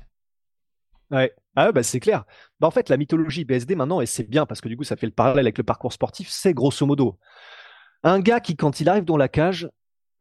Ouais. 1.12 1.34
Ah 1.58 1.72
bah 1.72 1.84
c'est 1.84 2.00
clair. 2.00 2.26
Bah 2.60 2.68
en 2.68 2.72
fait, 2.72 2.90
la 2.90 2.98
mythologie 2.98 3.46
BSD 3.46 3.76
maintenant, 3.76 4.02
et 4.02 4.06
c'est 4.06 4.28
bien 4.28 4.46
parce 4.46 4.62
que 4.62 4.68
du 4.68 4.76
coup, 4.76 4.84
ça 4.84 4.96
fait 4.96 5.06
le 5.06 5.14
parallèle 5.14 5.46
avec 5.46 5.58
le 5.58 5.64
parcours 5.64 5.94
sportif, 5.94 6.28
c'est 6.30 6.54
grosso 6.54 6.86
modo 6.86 7.18
un 8.06 8.20
gars 8.20 8.40
qui, 8.40 8.56
quand 8.56 8.80
il 8.80 8.88
arrive 8.88 9.04
dans 9.04 9.18
la 9.18 9.28
cage, 9.28 9.68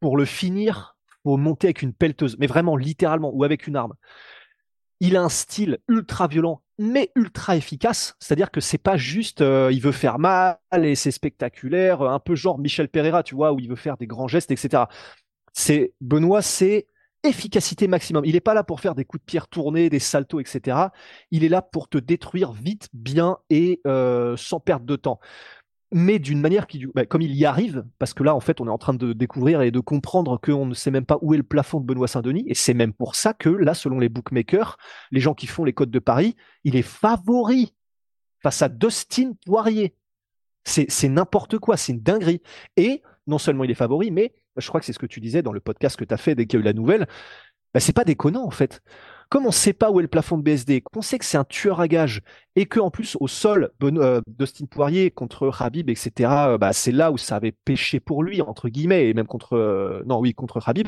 pour 0.01 0.17
le 0.17 0.25
finir, 0.25 0.97
faut 1.23 1.37
monter 1.37 1.67
avec 1.67 1.81
une 1.81 1.93
pelleteuse, 1.93 2.35
mais 2.39 2.47
vraiment 2.47 2.75
littéralement, 2.75 3.31
ou 3.33 3.43
avec 3.43 3.67
une 3.67 3.75
arme. 3.75 3.93
Il 4.99 5.15
a 5.15 5.21
un 5.21 5.29
style 5.29 5.79
ultra 5.87 6.27
violent, 6.27 6.61
mais 6.79 7.11
ultra 7.15 7.55
efficace. 7.55 8.15
C'est-à-dire 8.19 8.49
que 8.49 8.59
c'est 8.59 8.79
pas 8.79 8.97
juste, 8.97 9.41
euh, 9.41 9.69
il 9.71 9.81
veut 9.81 9.91
faire 9.91 10.19
mal 10.19 10.57
et 10.73 10.95
c'est 10.95 11.11
spectaculaire, 11.11 12.01
un 12.01 12.19
peu 12.19 12.35
genre 12.35 12.57
Michel 12.59 12.89
Pereira, 12.89 13.23
tu 13.23 13.35
vois, 13.35 13.53
où 13.53 13.59
il 13.59 13.69
veut 13.69 13.75
faire 13.75 13.97
des 13.97 14.07
grands 14.07 14.27
gestes, 14.27 14.51
etc. 14.51 14.83
C'est 15.53 15.93
Benoît, 16.01 16.41
c'est 16.41 16.87
efficacité 17.23 17.87
maximum. 17.87 18.23
Il 18.25 18.33
n'est 18.33 18.39
pas 18.39 18.53
là 18.53 18.63
pour 18.63 18.79
faire 18.79 18.95
des 18.95 19.05
coups 19.05 19.21
de 19.21 19.25
pierre 19.25 19.47
tournés, 19.47 19.89
des 19.89 19.99
saltos, 19.99 20.39
etc. 20.39 20.77
Il 21.31 21.43
est 21.43 21.49
là 21.49 21.61
pour 21.61 21.89
te 21.89 21.97
détruire 21.97 22.51
vite, 22.51 22.87
bien 22.93 23.37
et 23.49 23.81
euh, 23.85 24.37
sans 24.37 24.59
perdre 24.59 24.85
de 24.85 24.95
temps. 24.95 25.19
Mais 25.91 26.19
d'une 26.19 26.41
manière 26.41 26.67
qui, 26.67 26.85
bah, 26.87 27.05
comme 27.05 27.21
il 27.21 27.35
y 27.35 27.45
arrive, 27.45 27.85
parce 27.99 28.13
que 28.13 28.23
là, 28.23 28.35
en 28.35 28.39
fait, 28.39 28.59
on 28.59 28.67
est 28.67 28.71
en 28.71 28.77
train 28.77 28.93
de 28.93 29.13
découvrir 29.13 29.61
et 29.61 29.71
de 29.71 29.79
comprendre 29.79 30.39
qu'on 30.41 30.65
ne 30.65 30.73
sait 30.73 30.91
même 30.91 31.05
pas 31.05 31.19
où 31.21 31.33
est 31.33 31.37
le 31.37 31.43
plafond 31.43 31.79
de 31.79 31.85
Benoît 31.85 32.07
Saint-Denis. 32.07 32.43
Et 32.47 32.55
c'est 32.55 32.73
même 32.73 32.93
pour 32.93 33.15
ça 33.15 33.33
que, 33.33 33.49
là, 33.49 33.73
selon 33.73 33.99
les 33.99 34.09
bookmakers, 34.09 34.77
les 35.11 35.19
gens 35.19 35.33
qui 35.33 35.47
font 35.47 35.63
les 35.63 35.73
codes 35.73 35.91
de 35.91 35.99
Paris, 35.99 36.35
il 36.63 36.75
est 36.75 36.81
favori 36.81 37.73
face 38.41 38.61
à 38.61 38.69
Dustin 38.69 39.33
Poirier. 39.45 39.95
C'est 40.65 41.09
n'importe 41.09 41.59
quoi, 41.59 41.77
c'est 41.77 41.93
une 41.93 42.01
dinguerie. 42.01 42.41
Et 42.75 43.03
non 43.27 43.37
seulement 43.37 43.63
il 43.63 43.71
est 43.71 43.75
favori, 43.75 44.11
mais 44.11 44.33
je 44.57 44.67
crois 44.67 44.79
que 44.79 44.85
c'est 44.85 44.93
ce 44.93 44.99
que 44.99 45.05
tu 45.05 45.19
disais 45.19 45.41
dans 45.41 45.51
le 45.51 45.59
podcast 45.59 45.95
que 45.97 46.05
tu 46.05 46.13
as 46.13 46.17
fait 46.17 46.35
dès 46.35 46.45
qu'il 46.45 46.59
y 46.59 46.61
a 46.61 46.63
eu 46.63 46.65
la 46.65 46.73
nouvelle, 46.73 47.07
bah, 47.73 47.79
c'est 47.79 47.93
pas 47.93 48.03
déconnant 48.03 48.45
en 48.45 48.51
fait. 48.51 48.81
Comme 49.29 49.45
on 49.45 49.51
sait 49.51 49.73
pas 49.73 49.91
où 49.91 49.99
est 49.99 50.03
le 50.03 50.07
plafond 50.07 50.37
de 50.37 50.43
BSD, 50.43 50.81
qu'on 50.81 51.01
sait 51.01 51.17
que 51.17 51.25
c'est 51.25 51.37
un 51.37 51.43
tueur 51.43 51.79
à 51.79 51.87
gages, 51.87 52.21
et 52.55 52.65
que 52.65 52.79
en 52.79 52.91
plus 52.91 53.17
au 53.19 53.27
sol, 53.27 53.71
Ben- 53.79 54.21
Dustin 54.27 54.65
Poirier 54.65 55.11
contre 55.11 55.51
Habib, 55.61 55.89
etc., 55.89 56.11
euh, 56.49 56.57
bah, 56.57 56.73
c'est 56.73 56.91
là 56.91 57.11
où 57.11 57.17
ça 57.17 57.35
avait 57.35 57.51
pêché 57.51 57.99
pour 57.99 58.23
lui, 58.23 58.41
entre 58.41 58.69
guillemets, 58.69 59.09
et 59.09 59.13
même 59.13 59.27
contre, 59.27 59.53
euh, 59.53 60.03
non 60.05 60.19
oui, 60.19 60.33
contre 60.33 60.61
Habib. 60.67 60.87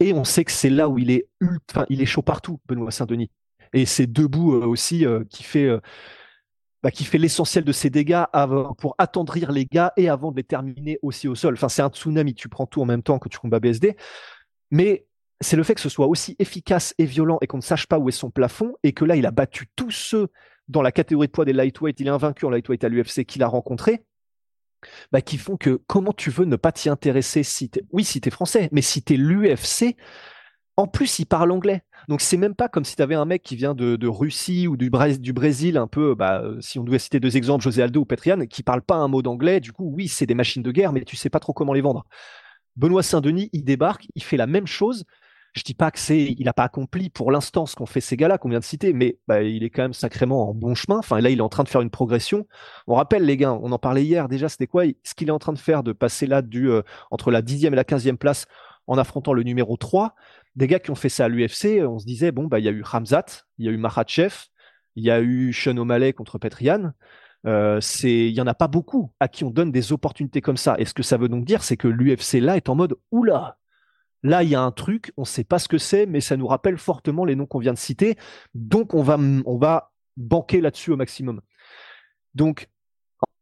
Et 0.00 0.12
on 0.12 0.24
sait 0.24 0.44
que 0.44 0.52
c'est 0.52 0.70
là 0.70 0.88
où 0.88 0.98
il 0.98 1.10
est 1.10 1.26
ultra, 1.40 1.86
il 1.88 2.02
est 2.02 2.06
chaud 2.06 2.22
partout, 2.22 2.60
Benoît 2.66 2.90
Saint-Denis. 2.90 3.30
Et 3.72 3.86
c'est 3.86 4.06
debout 4.10 4.52
aussi 4.52 5.04
qui 5.30 5.42
fait, 5.44 5.68
bah, 6.82 6.90
qui 6.90 7.04
fait 7.04 7.18
l'essentiel 7.18 7.64
de 7.64 7.72
ses 7.72 7.90
dégâts 7.90 8.24
avant- 8.32 8.74
pour 8.74 8.94
attendrir 8.98 9.52
les 9.52 9.64
gars 9.66 9.92
et 9.96 10.08
avant 10.08 10.32
de 10.32 10.36
les 10.36 10.44
terminer 10.44 10.98
aussi 11.02 11.28
au 11.28 11.34
sol. 11.34 11.54
Enfin, 11.54 11.68
c'est 11.68 11.82
un 11.82 11.88
tsunami, 11.88 12.34
tu 12.34 12.48
prends 12.48 12.66
tout 12.66 12.82
en 12.82 12.84
même 12.84 13.02
temps 13.02 13.18
que 13.18 13.28
tu 13.28 13.38
combats 13.38 13.60
BSD. 13.60 13.96
Mais 14.70 15.06
c'est 15.40 15.56
le 15.56 15.62
fait 15.62 15.74
que 15.74 15.80
ce 15.80 15.88
soit 15.88 16.06
aussi 16.06 16.36
efficace 16.38 16.94
et 16.98 17.04
violent 17.04 17.38
et 17.40 17.46
qu'on 17.46 17.58
ne 17.58 17.62
sache 17.62 17.86
pas 17.86 17.98
où 17.98 18.08
est 18.08 18.12
son 18.12 18.30
plafond 18.30 18.74
et 18.82 18.92
que 18.92 19.04
là, 19.04 19.16
il 19.16 19.26
a 19.26 19.30
battu 19.30 19.68
tous 19.76 19.90
ceux 19.90 20.28
dans 20.68 20.82
la 20.82 20.92
catégorie 20.92 21.26
de 21.26 21.32
poids 21.32 21.44
des 21.44 21.52
lightweight, 21.52 22.00
il 22.00 22.06
est 22.06 22.10
invaincu 22.10 22.46
en 22.46 22.50
lightweight 22.50 22.84
à 22.84 22.88
l'UFC 22.88 23.24
qu'il 23.24 23.42
a 23.42 23.46
rencontré, 23.46 24.04
bah, 25.12 25.20
qui 25.20 25.36
font 25.38 25.56
que 25.56 25.80
comment 25.86 26.12
tu 26.12 26.30
veux 26.30 26.44
ne 26.44 26.56
pas 26.56 26.72
t'y 26.72 26.88
intéresser 26.88 27.42
si 27.42 27.68
t'es, 27.68 27.82
oui, 27.92 28.04
si 28.04 28.20
t'es 28.20 28.30
français, 28.30 28.68
mais 28.72 28.82
si 28.82 29.02
t'es 29.02 29.16
l'UFC, 29.16 29.96
en 30.76 30.88
plus, 30.88 31.20
il 31.20 31.26
parle 31.26 31.52
anglais. 31.52 31.82
Donc, 32.08 32.20
c'est 32.20 32.36
même 32.36 32.54
pas 32.54 32.68
comme 32.68 32.84
si 32.84 32.96
t'avais 32.96 33.14
un 33.14 33.24
mec 33.24 33.42
qui 33.42 33.54
vient 33.54 33.74
de, 33.74 34.06
Russie 34.08 34.66
ou 34.66 34.76
du 34.76 34.90
Brésil, 34.90 35.76
un 35.76 35.86
peu, 35.86 36.14
bah, 36.14 36.42
euh, 36.42 36.60
si 36.60 36.78
on 36.78 36.84
devait 36.84 36.98
citer 36.98 37.20
deux 37.20 37.36
exemples, 37.36 37.62
José 37.62 37.82
Aldo 37.82 38.00
ou 38.00 38.04
Petrian, 38.04 38.46
qui 38.46 38.62
parle 38.62 38.82
pas 38.82 38.96
un 38.96 39.08
mot 39.08 39.22
d'anglais. 39.22 39.60
Du 39.60 39.72
coup, 39.72 39.92
oui, 39.94 40.08
c'est 40.08 40.26
des 40.26 40.34
machines 40.34 40.62
de 40.62 40.72
guerre, 40.72 40.92
mais 40.92 41.04
tu 41.04 41.16
sais 41.16 41.30
pas 41.30 41.38
trop 41.38 41.52
comment 41.52 41.72
les 41.72 41.80
vendre. 41.80 42.04
Benoît 42.76 43.04
Saint-Denis, 43.04 43.50
il 43.52 43.64
débarque, 43.64 44.08
il 44.16 44.22
fait 44.22 44.36
la 44.36 44.48
même 44.48 44.66
chose. 44.66 45.04
Je 45.54 45.62
dis 45.62 45.74
pas 45.74 45.90
que 45.92 46.00
c'est, 46.00 46.20
il 46.20 46.44
n'a 46.44 46.52
pas 46.52 46.64
accompli 46.64 47.10
pour 47.10 47.30
l'instant 47.30 47.64
ce 47.64 47.76
qu'ont 47.76 47.86
fait 47.86 48.00
ces 48.00 48.16
gars-là 48.16 48.38
qu'on 48.38 48.48
vient 48.48 48.58
de 48.58 48.64
citer, 48.64 48.92
mais 48.92 49.18
bah, 49.28 49.42
il 49.42 49.62
est 49.62 49.70
quand 49.70 49.82
même 49.82 49.92
sacrément 49.92 50.50
en 50.50 50.54
bon 50.54 50.74
chemin. 50.74 50.98
Enfin, 50.98 51.20
là, 51.20 51.30
il 51.30 51.38
est 51.38 51.42
en 51.42 51.48
train 51.48 51.62
de 51.62 51.68
faire 51.68 51.80
une 51.80 51.90
progression. 51.90 52.46
On 52.88 52.94
rappelle, 52.94 53.24
les 53.24 53.36
gars, 53.36 53.52
on 53.52 53.70
en 53.70 53.78
parlait 53.78 54.04
hier 54.04 54.28
déjà, 54.28 54.48
c'était 54.48 54.66
quoi? 54.66 54.84
Ce 55.04 55.14
qu'il 55.14 55.28
est 55.28 55.32
en 55.32 55.38
train 55.38 55.52
de 55.52 55.58
faire, 55.58 55.84
de 55.84 55.92
passer 55.92 56.26
là 56.26 56.42
du, 56.42 56.68
euh, 56.68 56.82
entre 57.12 57.30
la 57.30 57.40
dixième 57.40 57.72
et 57.72 57.76
la 57.76 57.84
quinzième 57.84 58.18
place 58.18 58.46
en 58.86 58.98
affrontant 58.98 59.32
le 59.32 59.44
numéro 59.44 59.76
3. 59.76 60.14
Des 60.56 60.66
gars 60.66 60.80
qui 60.80 60.90
ont 60.90 60.96
fait 60.96 61.08
ça 61.08 61.26
à 61.26 61.28
l'UFC, 61.28 61.84
on 61.86 61.98
se 61.98 62.06
disait, 62.06 62.32
bon, 62.32 62.46
bah, 62.46 62.58
il 62.58 62.64
y 62.64 62.68
a 62.68 62.72
eu 62.72 62.82
Ramzat, 62.82 63.44
il 63.58 63.66
y 63.66 63.68
a 63.68 63.72
eu 63.72 63.76
Makhachev, 63.76 64.34
il 64.96 65.04
y 65.04 65.10
a 65.10 65.20
eu 65.20 65.52
Sean 65.52 65.76
O'Malley 65.76 66.12
contre 66.12 66.38
Petrian. 66.38 66.92
Euh, 67.46 67.80
c'est, 67.80 68.28
il 68.28 68.32
y 68.34 68.40
en 68.40 68.46
a 68.46 68.54
pas 68.54 68.68
beaucoup 68.68 69.12
à 69.20 69.28
qui 69.28 69.44
on 69.44 69.50
donne 69.50 69.70
des 69.70 69.92
opportunités 69.92 70.40
comme 70.40 70.56
ça. 70.56 70.76
Et 70.78 70.84
ce 70.84 70.94
que 70.94 71.02
ça 71.02 71.16
veut 71.16 71.28
donc 71.28 71.44
dire, 71.44 71.62
c'est 71.62 71.76
que 71.76 71.88
l'UFC 71.88 72.40
là 72.40 72.56
est 72.56 72.68
en 72.68 72.74
mode 72.74 72.96
oula. 73.10 73.58
Là, 74.24 74.42
il 74.42 74.48
y 74.48 74.54
a 74.54 74.62
un 74.62 74.72
truc, 74.72 75.12
on 75.18 75.22
ne 75.22 75.26
sait 75.26 75.44
pas 75.44 75.58
ce 75.58 75.68
que 75.68 75.76
c'est, 75.76 76.06
mais 76.06 76.22
ça 76.22 76.38
nous 76.38 76.46
rappelle 76.46 76.78
fortement 76.78 77.26
les 77.26 77.36
noms 77.36 77.44
qu'on 77.44 77.58
vient 77.58 77.74
de 77.74 77.78
citer. 77.78 78.16
Donc, 78.54 78.94
on 78.94 79.02
va, 79.02 79.92
banquer 80.16 80.60
là-dessus 80.60 80.92
au 80.92 80.96
maximum. 80.96 81.40
Donc, 82.34 82.68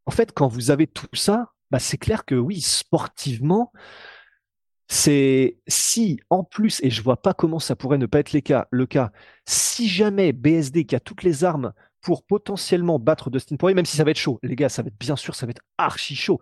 en 0.07 0.11
fait, 0.11 0.33
quand 0.33 0.49
vous 0.49 0.71
avez 0.71 0.87
tout 0.88 1.07
ça, 1.12 1.53
bah, 1.71 1.79
c'est 1.79 1.99
clair 1.99 2.25
que 2.25 2.35
oui, 2.35 2.61
sportivement, 2.61 3.73
c'est 4.88 5.59
si 5.68 6.18
en 6.31 6.42
plus, 6.45 6.81
et 6.83 6.90
je 6.90 7.03
vois 7.03 7.23
pas 7.23 7.33
comment 7.33 7.61
ça 7.61 7.77
pourrait 7.77 7.99
ne 7.99 8.07
pas 8.07 8.18
être 8.18 8.33
le 8.33 8.87
cas, 8.87 9.12
si 9.47 9.88
jamais 9.88 10.33
BSD 10.33 10.85
qui 10.85 10.97
a 10.97 11.01
toutes 11.01 11.23
les 11.23 11.45
armes 11.45 11.73
pour 12.01 12.25
potentiellement 12.25 12.99
battre 12.99 13.31
Dustin 13.31 13.57
Poirier, 13.57 13.75
même 13.77 13.87
si 13.87 13.97
ça 13.97 14.05
va 14.05 14.11
être 14.11 14.18
chaud. 14.18 14.40
Les 14.42 14.57
gars, 14.57 14.68
ça 14.68 14.83
va 14.83 14.88
être 14.88 14.99
bien 14.99 15.14
sûr, 15.14 15.37
ça 15.37 15.47
va 15.47 15.51
être 15.51 15.62
archi 15.79 16.16
chaud. 16.16 16.40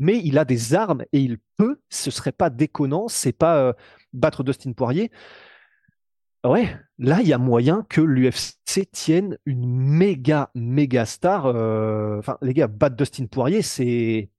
Mais 0.00 0.18
il 0.24 0.38
a 0.38 0.44
des 0.44 0.74
armes 0.74 1.04
et 1.12 1.20
il 1.20 1.38
peut, 1.56 1.80
ce 1.90 2.10
serait 2.10 2.32
pas 2.32 2.50
déconnant, 2.50 3.06
c'est 3.06 3.32
pas 3.32 3.58
euh, 3.58 3.72
battre 4.12 4.42
Dustin 4.42 4.72
Poirier. 4.72 5.12
Ouais, 6.42 6.74
là, 6.98 7.20
il 7.20 7.28
y 7.28 7.34
a 7.34 7.38
moyen 7.38 7.86
que 7.90 8.00
l'UFC 8.00 8.90
tienne 8.90 9.38
une 9.44 9.66
méga, 9.66 10.50
méga 10.54 11.04
star. 11.04 11.44
Euh, 11.46 12.18
enfin, 12.18 12.38
les 12.40 12.54
gars, 12.54 12.66
battre 12.66 12.96
Dustin 12.96 13.26
Poirier, 13.26 13.60
c'est. 13.62 14.30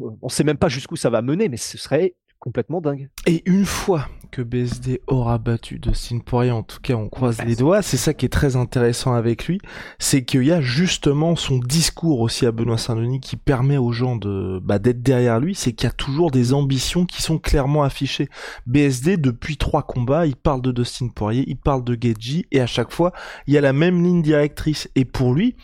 On 0.00 0.30
sait 0.30 0.44
même 0.44 0.56
pas 0.56 0.68
jusqu'où 0.68 0.96
ça 0.96 1.10
va 1.10 1.20
mener, 1.20 1.50
mais 1.50 1.58
ce 1.58 1.76
serait 1.76 2.16
complètement 2.42 2.80
dingue. 2.80 3.08
Et 3.24 3.48
une 3.48 3.64
fois 3.64 4.08
que 4.32 4.42
BSD 4.42 5.00
aura 5.06 5.38
battu 5.38 5.78
Dustin 5.78 6.18
Poirier, 6.18 6.50
en 6.50 6.64
tout 6.64 6.80
cas 6.82 6.94
on 6.94 7.08
croise 7.08 7.40
les 7.44 7.54
doigts, 7.54 7.82
c'est 7.82 7.96
ça 7.96 8.14
qui 8.14 8.26
est 8.26 8.30
très 8.30 8.56
intéressant 8.56 9.14
avec 9.14 9.46
lui, 9.46 9.60
c'est 10.00 10.24
qu'il 10.24 10.42
y 10.42 10.50
a 10.50 10.60
justement 10.60 11.36
son 11.36 11.58
discours 11.58 12.18
aussi 12.20 12.44
à 12.44 12.50
Benoît 12.50 12.78
Saint-Denis 12.78 13.20
qui 13.20 13.36
permet 13.36 13.76
aux 13.76 13.92
gens 13.92 14.16
de 14.16 14.58
bah, 14.60 14.80
d'être 14.80 15.02
derrière 15.04 15.38
lui, 15.38 15.54
c'est 15.54 15.72
qu'il 15.72 15.86
y 15.86 15.90
a 15.90 15.94
toujours 15.94 16.32
des 16.32 16.52
ambitions 16.52 17.06
qui 17.06 17.22
sont 17.22 17.38
clairement 17.38 17.84
affichées. 17.84 18.28
BSD 18.66 19.18
depuis 19.18 19.56
trois 19.56 19.84
combats, 19.84 20.26
il 20.26 20.34
parle 20.34 20.62
de 20.62 20.72
Dustin 20.72 21.08
Poirier, 21.14 21.44
il 21.46 21.56
parle 21.56 21.84
de 21.84 21.96
Geji, 22.00 22.46
et 22.50 22.60
à 22.60 22.66
chaque 22.66 22.90
fois 22.90 23.12
il 23.46 23.54
y 23.54 23.58
a 23.58 23.60
la 23.60 23.72
même 23.72 24.02
ligne 24.02 24.20
directrice. 24.20 24.90
Et 24.96 25.04
pour 25.04 25.32
lui, 25.32 25.54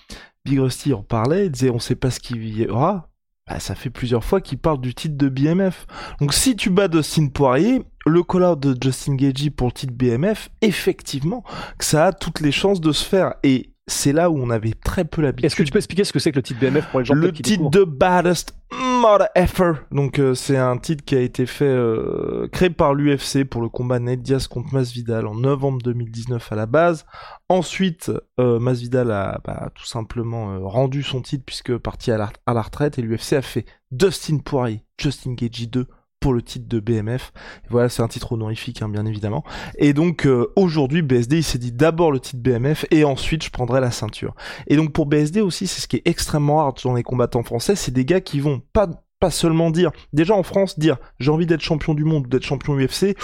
Big 0.44 0.60
Rusty 0.60 0.92
en 0.94 1.02
parlait, 1.02 1.46
il 1.46 1.50
disait 1.50 1.70
on 1.70 1.80
sait 1.80 1.96
pas 1.96 2.12
ce 2.12 2.20
qu'il 2.20 2.56
y 2.56 2.68
aura, 2.68 3.08
bah, 3.48 3.61
ça 3.61 3.74
fait 3.74 3.90
plusieurs 3.90 4.24
fois 4.24 4.40
qu'il 4.40 4.58
parle 4.58 4.80
du 4.80 4.94
titre 4.94 5.16
de 5.16 5.28
BMF. 5.28 5.87
Donc 6.20 6.34
si 6.34 6.56
tu 6.56 6.70
bats 6.70 6.88
Dustin 6.88 7.28
Poirier, 7.28 7.82
le 8.06 8.22
call-out 8.22 8.61
de 8.61 8.76
Justin 8.80 9.14
Gagey 9.14 9.50
pour 9.50 9.68
le 9.68 9.72
titre 9.72 9.92
BMF, 9.94 10.50
effectivement, 10.61 11.44
que 11.78 11.84
ça 11.84 12.06
a 12.06 12.12
toutes 12.12 12.40
les 12.40 12.52
chances 12.52 12.80
de 12.80 12.92
se 12.92 13.04
faire. 13.04 13.34
Et 13.42 13.70
c'est 13.87 14.12
là 14.12 14.30
où 14.30 14.38
on 14.38 14.50
avait 14.50 14.74
très 14.84 15.04
peu 15.04 15.22
l'habitude. 15.22 15.46
Est-ce 15.46 15.56
que 15.56 15.62
tu 15.62 15.72
peux 15.72 15.78
expliquer 15.78 16.04
ce 16.04 16.12
que 16.12 16.18
c'est 16.18 16.30
que 16.30 16.37
le 16.37 16.42
titre 16.42 16.61
BMF 16.61 16.87
pour 16.90 17.00
les 17.00 17.06
gens 17.06 17.14
Le 17.14 17.32
titre 17.32 17.70
de 17.70 17.84
Baddest 17.84 18.54
Mother 18.98 19.28
Effer. 19.34 19.72
Donc 19.92 20.18
euh, 20.18 20.34
c'est 20.34 20.56
un 20.56 20.76
titre 20.76 21.04
qui 21.04 21.14
a 21.14 21.20
été 21.20 21.46
euh, 21.62 22.48
créé 22.48 22.70
par 22.70 22.94
l'UFC 22.94 23.44
pour 23.44 23.62
le 23.62 23.68
combat 23.68 23.98
Ned 23.98 24.22
Diaz 24.22 24.48
contre 24.48 24.74
Masvidal 24.74 25.26
en 25.26 25.34
novembre 25.34 25.80
2019 25.82 26.52
à 26.52 26.56
la 26.56 26.66
base. 26.66 27.06
Ensuite, 27.48 28.11
euh, 28.40 28.58
Masvidal 28.58 29.11
a 29.11 29.40
bah, 29.44 29.70
tout 29.74 29.87
simplement 29.87 30.68
rendu 30.68 31.02
son 31.02 31.22
titre 31.22 31.44
puisque 31.46 31.76
parti 31.78 32.11
à 32.11 32.18
la, 32.18 32.62
retraite 32.62 32.98
et 32.98 33.02
l'UFC 33.02 33.34
a 33.34 33.42
fait 33.42 33.64
Dustin 33.92 34.38
Poirier, 34.38 34.84
Justin 34.98 35.34
Gaethje 35.34 35.68
2 35.70 35.87
pour 36.20 36.33
le 36.33 36.42
titre 36.42 36.66
de 36.68 36.81
BMF. 36.81 37.33
voilà, 37.70 37.88
c'est 37.88 38.02
un 38.02 38.09
titre 38.09 38.33
honorifique, 38.33 38.83
hein, 38.83 38.88
bien 38.88 39.07
évidemment. 39.07 39.44
Et 39.78 39.92
donc 39.92 40.26
euh, 40.26 40.52
aujourd'hui, 40.57 41.02
BSD, 41.02 41.38
il 41.38 41.44
s'est 41.44 41.59
dit 41.59 41.72
d'abord 41.72 42.11
le 42.12 42.20
titre 42.20 42.42
BMF 42.42 42.87
et 42.90 43.04
ensuite 43.04 43.44
je 43.44 43.50
prendrai 43.50 43.81
la 43.81 43.90
ceinture. 43.90 44.35
Et 44.66 44.76
donc 44.76 44.92
pour 44.92 45.07
BSD 45.07 45.40
aussi, 45.40 45.66
c'est 45.66 45.81
ce 45.81 45.88
qui 45.88 45.96
est 45.96 46.02
extrêmement 46.07 46.57
rare 46.57 46.74
dans 46.85 46.94
les 46.94 47.02
combattants 47.02 47.42
français, 47.42 47.76
c'est 47.76 47.92
des 47.92 48.04
gars 48.04 48.20
qui 48.20 48.40
vont 48.40 48.61
pas 48.72 48.88
pas 49.20 49.31
seulement 49.31 49.72
dire, 49.72 49.90
déjà 50.12 50.35
en 50.35 50.44
France, 50.44 50.78
dire 50.78 50.96
j'ai 51.18 51.33
envie 51.33 51.46
d'être 51.46 51.61
champion 51.61 51.94
du 51.94 52.04
monde 52.04 52.28
d'être 52.28 52.44
champion 52.44 52.78
UFC, 52.78 53.16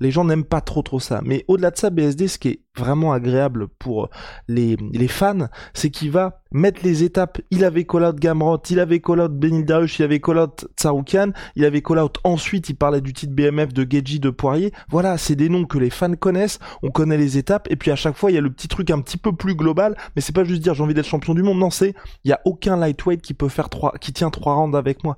les 0.00 0.10
gens 0.10 0.24
n'aiment 0.24 0.44
pas 0.44 0.60
trop 0.60 0.82
trop 0.82 1.00
ça. 1.00 1.20
Mais 1.24 1.44
au-delà 1.48 1.70
de 1.70 1.76
ça, 1.76 1.90
BSD, 1.90 2.28
ce 2.28 2.38
qui 2.38 2.48
est 2.48 2.60
vraiment 2.76 3.12
agréable 3.12 3.68
pour 3.68 4.10
les, 4.48 4.76
les 4.92 5.08
fans, 5.08 5.48
c'est 5.74 5.90
qu'il 5.90 6.10
va 6.10 6.40
mettre 6.52 6.80
les 6.82 7.02
étapes. 7.02 7.40
Il 7.50 7.64
avait 7.64 7.84
call 7.84 8.04
out 8.04 8.16
Gamrot, 8.16 8.62
il 8.70 8.80
avait 8.80 9.00
call 9.00 9.20
out 9.20 9.32
Benil 9.32 9.66
il 9.66 10.02
avait 10.02 10.20
call 10.20 10.38
out 10.38 10.66
Tsaroukian, 10.76 11.32
il 11.54 11.64
avait 11.64 11.82
call 11.82 11.98
out 11.98 12.18
ensuite, 12.24 12.68
il 12.68 12.76
parlait 12.76 13.00
du 13.00 13.12
titre 13.12 13.34
BMF 13.34 13.72
de 13.72 13.86
Geji 13.88 14.20
de 14.20 14.30
Poirier. 14.30 14.72
Voilà, 14.88 15.18
c'est 15.18 15.36
des 15.36 15.48
noms 15.48 15.64
que 15.64 15.78
les 15.78 15.90
fans 15.90 16.14
connaissent, 16.14 16.58
on 16.82 16.90
connaît 16.90 17.18
les 17.18 17.38
étapes, 17.38 17.68
et 17.70 17.76
puis 17.76 17.90
à 17.90 17.96
chaque 17.96 18.16
fois, 18.16 18.30
il 18.30 18.34
y 18.34 18.38
a 18.38 18.42
le 18.42 18.50
petit 18.50 18.68
truc 18.68 18.90
un 18.90 19.00
petit 19.00 19.18
peu 19.18 19.34
plus 19.34 19.54
global, 19.54 19.96
mais 20.14 20.22
c'est 20.22 20.34
pas 20.34 20.44
juste 20.44 20.62
dire 20.62 20.74
j'ai 20.74 20.82
envie 20.82 20.94
d'être 20.94 21.06
champion 21.06 21.34
du 21.34 21.42
monde, 21.42 21.58
non, 21.58 21.70
c'est, 21.70 21.94
il 22.24 22.30
y 22.30 22.32
a 22.32 22.40
aucun 22.44 22.76
lightweight 22.76 23.22
qui 23.22 23.34
peut 23.34 23.48
faire 23.48 23.68
trois, 23.68 23.94
qui 24.00 24.12
tient 24.12 24.30
trois 24.30 24.54
rounds 24.54 24.76
avec 24.76 25.04
moi. 25.04 25.16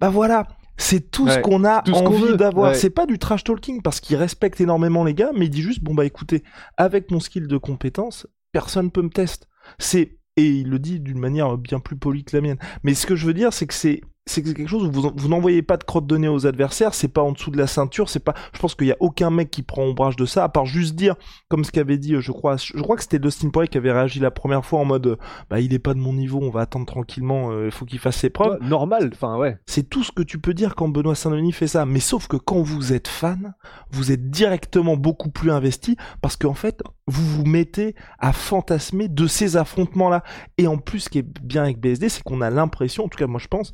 Bah 0.00 0.10
voilà, 0.10 0.46
c'est 0.76 1.10
tout 1.10 1.28
ce 1.28 1.38
qu'on 1.38 1.64
a 1.64 1.82
envie 1.90 2.36
d'avoir. 2.36 2.74
C'est 2.74 2.90
pas 2.90 3.06
du 3.06 3.18
trash 3.18 3.44
talking 3.44 3.82
parce 3.82 4.00
qu'il 4.00 4.16
respecte 4.16 4.60
énormément 4.60 5.04
les 5.04 5.14
gars, 5.14 5.30
mais 5.34 5.46
il 5.46 5.50
dit 5.50 5.62
juste 5.62 5.82
bon 5.82 5.94
bah 5.94 6.04
écoutez, 6.04 6.42
avec 6.76 7.10
mon 7.10 7.20
skill 7.20 7.46
de 7.46 7.56
compétence, 7.56 8.26
personne 8.52 8.90
peut 8.90 9.02
me 9.02 9.10
tester. 9.10 9.46
C'est 9.78 10.18
et 10.36 10.46
il 10.46 10.68
le 10.68 10.78
dit 10.78 11.00
d'une 11.00 11.18
manière 11.18 11.56
bien 11.56 11.80
plus 11.80 11.96
polie 11.96 12.24
que 12.24 12.36
la 12.36 12.42
mienne. 12.42 12.58
Mais 12.82 12.94
ce 12.94 13.06
que 13.06 13.16
je 13.16 13.26
veux 13.26 13.34
dire, 13.34 13.52
c'est 13.52 13.66
que 13.66 13.74
c'est 13.74 14.02
c'est 14.26 14.42
quelque 14.42 14.66
chose 14.66 14.84
où 14.84 14.90
vous, 14.90 15.12
vous 15.14 15.28
n'envoyez 15.28 15.62
pas 15.62 15.76
de 15.76 15.84
crotte 15.84 16.06
de 16.06 16.16
nez 16.16 16.28
aux 16.28 16.46
adversaires, 16.46 16.94
c'est 16.94 17.08
pas 17.08 17.22
en 17.22 17.32
dessous 17.32 17.50
de 17.50 17.58
la 17.58 17.66
ceinture, 17.66 18.08
c'est 18.08 18.20
pas, 18.20 18.34
je 18.52 18.58
pense 18.58 18.74
qu'il 18.74 18.88
y 18.88 18.92
a 18.92 18.96
aucun 19.00 19.30
mec 19.30 19.50
qui 19.50 19.62
prend 19.62 19.82
ombrage 19.82 20.16
de 20.16 20.26
ça, 20.26 20.44
à 20.44 20.48
part 20.48 20.66
juste 20.66 20.96
dire, 20.96 21.14
comme 21.48 21.64
ce 21.64 21.70
qu'avait 21.70 21.98
dit, 21.98 22.16
je 22.18 22.32
crois, 22.32 22.56
je 22.56 22.80
crois 22.82 22.96
que 22.96 23.02
c'était 23.02 23.18
Dustin 23.18 23.50
Poirier 23.50 23.68
qui 23.68 23.78
avait 23.78 23.92
réagi 23.92 24.18
la 24.18 24.30
première 24.30 24.64
fois 24.64 24.80
en 24.80 24.84
mode, 24.84 25.18
bah, 25.48 25.60
il 25.60 25.72
est 25.72 25.78
pas 25.78 25.94
de 25.94 26.00
mon 26.00 26.12
niveau, 26.12 26.40
on 26.42 26.50
va 26.50 26.62
attendre 26.62 26.86
tranquillement, 26.86 27.50
euh, 27.52 27.66
il 27.66 27.70
faut 27.70 27.84
qu'il 27.84 27.98
fasse 27.98 28.16
ses 28.16 28.30
preuves. 28.30 28.58
normal, 28.62 29.10
enfin, 29.12 29.36
ouais. 29.36 29.58
C'est 29.66 29.88
tout 29.88 30.02
ce 30.02 30.10
que 30.10 30.22
tu 30.22 30.38
peux 30.38 30.54
dire 30.54 30.74
quand 30.74 30.88
Benoît 30.88 31.14
Saint-Denis 31.14 31.52
fait 31.52 31.68
ça. 31.68 31.86
Mais 31.86 32.00
sauf 32.00 32.26
que 32.26 32.36
quand 32.36 32.62
vous 32.62 32.92
êtes 32.92 33.08
fan, 33.08 33.54
vous 33.90 34.12
êtes 34.12 34.30
directement 34.30 34.96
beaucoup 34.96 35.30
plus 35.30 35.50
investi 35.50 35.96
parce 36.20 36.36
qu'en 36.36 36.54
fait, 36.54 36.82
vous 37.06 37.24
vous 37.24 37.44
mettez 37.44 37.94
à 38.18 38.32
fantasmer 38.32 39.08
de 39.08 39.26
ces 39.26 39.56
affrontements-là. 39.56 40.22
Et 40.58 40.66
en 40.66 40.78
plus, 40.78 41.00
ce 41.00 41.08
qui 41.08 41.18
est 41.18 41.40
bien 41.42 41.62
avec 41.62 41.80
BSD, 41.80 42.08
c'est 42.08 42.22
qu'on 42.22 42.40
a 42.40 42.50
l'impression, 42.50 43.04
en 43.04 43.08
tout 43.08 43.18
cas, 43.18 43.26
moi 43.26 43.40
je 43.40 43.48
pense, 43.48 43.72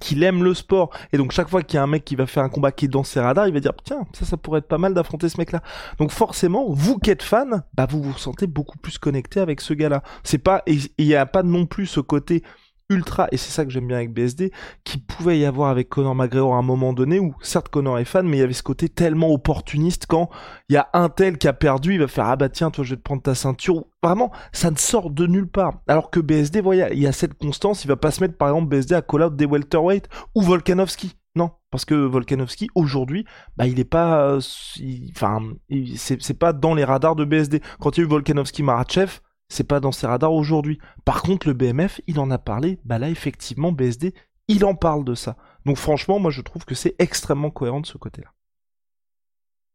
qu'il 0.00 0.22
aime 0.22 0.42
le 0.42 0.54
sport. 0.54 0.90
Et 1.12 1.18
donc 1.18 1.32
chaque 1.32 1.48
fois 1.48 1.62
qu'il 1.62 1.76
y 1.76 1.78
a 1.78 1.82
un 1.82 1.86
mec 1.86 2.04
qui 2.04 2.16
va 2.16 2.26
faire 2.26 2.42
un 2.42 2.48
combat 2.48 2.72
qui 2.72 2.86
est 2.86 2.88
dans 2.88 3.04
ses 3.04 3.20
radars 3.20 3.46
il 3.48 3.54
va 3.54 3.60
dire 3.60 3.72
tiens 3.84 4.06
ça 4.12 4.24
ça 4.24 4.36
pourrait 4.36 4.58
être 4.58 4.68
pas 4.68 4.78
mal 4.78 4.94
d'affronter 4.94 5.28
ce 5.28 5.38
mec 5.38 5.52
là 5.52 5.62
donc 5.98 6.10
forcément 6.10 6.66
vous 6.70 6.98
qui 6.98 7.10
êtes 7.10 7.22
fan 7.22 7.62
bah 7.74 7.86
vous 7.88 8.02
vous 8.02 8.16
sentez 8.18 8.46
beaucoup 8.46 8.78
plus 8.78 8.98
connecté 8.98 9.40
avec 9.40 9.60
ce 9.60 9.74
gars 9.74 9.88
là 9.88 10.02
c'est 10.24 10.38
pas 10.38 10.62
il 10.66 10.88
y 10.98 11.14
a 11.14 11.26
pas 11.26 11.42
non 11.42 11.66
plus 11.66 11.86
ce 11.86 12.00
côté 12.00 12.42
ultra, 12.88 13.28
et 13.32 13.36
c'est 13.36 13.50
ça 13.50 13.64
que 13.64 13.70
j'aime 13.70 13.88
bien 13.88 13.96
avec 13.96 14.12
BSD, 14.12 14.52
qui 14.84 14.98
pouvait 14.98 15.38
y 15.38 15.44
avoir 15.44 15.70
avec 15.70 15.88
Conor 15.88 16.14
McGregor 16.14 16.54
à 16.54 16.58
un 16.58 16.62
moment 16.62 16.92
donné 16.92 17.18
où, 17.18 17.34
certes, 17.40 17.68
Conor 17.68 17.98
est 17.98 18.04
fan, 18.04 18.26
mais 18.26 18.36
il 18.36 18.40
y 18.40 18.42
avait 18.42 18.52
ce 18.52 18.62
côté 18.62 18.88
tellement 18.88 19.30
opportuniste 19.30 20.06
quand 20.06 20.30
il 20.68 20.74
y 20.74 20.76
a 20.76 20.88
un 20.92 21.08
tel 21.08 21.38
qui 21.38 21.48
a 21.48 21.52
perdu, 21.52 21.94
il 21.94 22.00
va 22.00 22.08
faire, 22.08 22.26
ah 22.26 22.36
bah 22.36 22.48
tiens, 22.48 22.70
toi, 22.70 22.84
je 22.84 22.90
vais 22.90 22.96
te 22.96 23.02
prendre 23.02 23.22
ta 23.22 23.34
ceinture. 23.34 23.84
Vraiment, 24.02 24.30
ça 24.52 24.70
ne 24.70 24.76
sort 24.76 25.10
de 25.10 25.26
nulle 25.26 25.48
part. 25.48 25.80
Alors 25.88 26.10
que 26.10 26.20
BSD, 26.20 26.60
voyez, 26.60 26.86
il 26.92 27.00
y 27.00 27.06
a 27.06 27.12
cette 27.12 27.34
constance, 27.34 27.84
il 27.84 27.88
va 27.88 27.96
pas 27.96 28.10
se 28.10 28.20
mettre, 28.20 28.36
par 28.36 28.48
exemple, 28.48 28.68
BSD 28.68 28.94
à 28.94 29.02
call 29.02 29.22
out 29.22 29.36
des 29.36 29.46
welterweight 29.46 30.08
ou 30.34 30.42
Volkanovski. 30.42 31.16
Non, 31.34 31.50
parce 31.70 31.84
que 31.84 31.94
Volkanovski 31.94 32.68
aujourd'hui, 32.74 33.26
bah 33.58 33.66
il 33.66 33.78
est 33.78 33.84
pas, 33.84 34.38
enfin, 35.10 35.40
c'est 35.96 36.38
pas 36.38 36.54
dans 36.54 36.74
les 36.74 36.84
radars 36.84 37.14
de 37.14 37.26
BSD. 37.26 37.60
Quand 37.78 37.96
il 37.96 38.00
y 38.00 38.02
a 38.02 38.06
eu 38.06 38.08
Volkanovski 38.08 38.62
Marachev, 38.62 39.20
c'est 39.48 39.66
pas 39.66 39.80
dans 39.80 39.92
ses 39.92 40.06
radars 40.06 40.32
aujourd'hui. 40.32 40.78
Par 41.04 41.22
contre, 41.22 41.46
le 41.46 41.54
BMF, 41.54 42.00
il 42.06 42.18
en 42.18 42.30
a 42.30 42.38
parlé. 42.38 42.78
Bah 42.84 42.98
là, 42.98 43.08
effectivement, 43.08 43.72
BSD, 43.72 44.14
il 44.48 44.64
en 44.64 44.74
parle 44.74 45.04
de 45.04 45.14
ça. 45.14 45.36
Donc 45.64 45.76
franchement, 45.76 46.18
moi, 46.18 46.30
je 46.30 46.42
trouve 46.42 46.64
que 46.64 46.74
c'est 46.74 46.94
extrêmement 46.98 47.50
cohérent 47.50 47.80
de 47.80 47.86
ce 47.86 47.98
côté-là. 47.98 48.32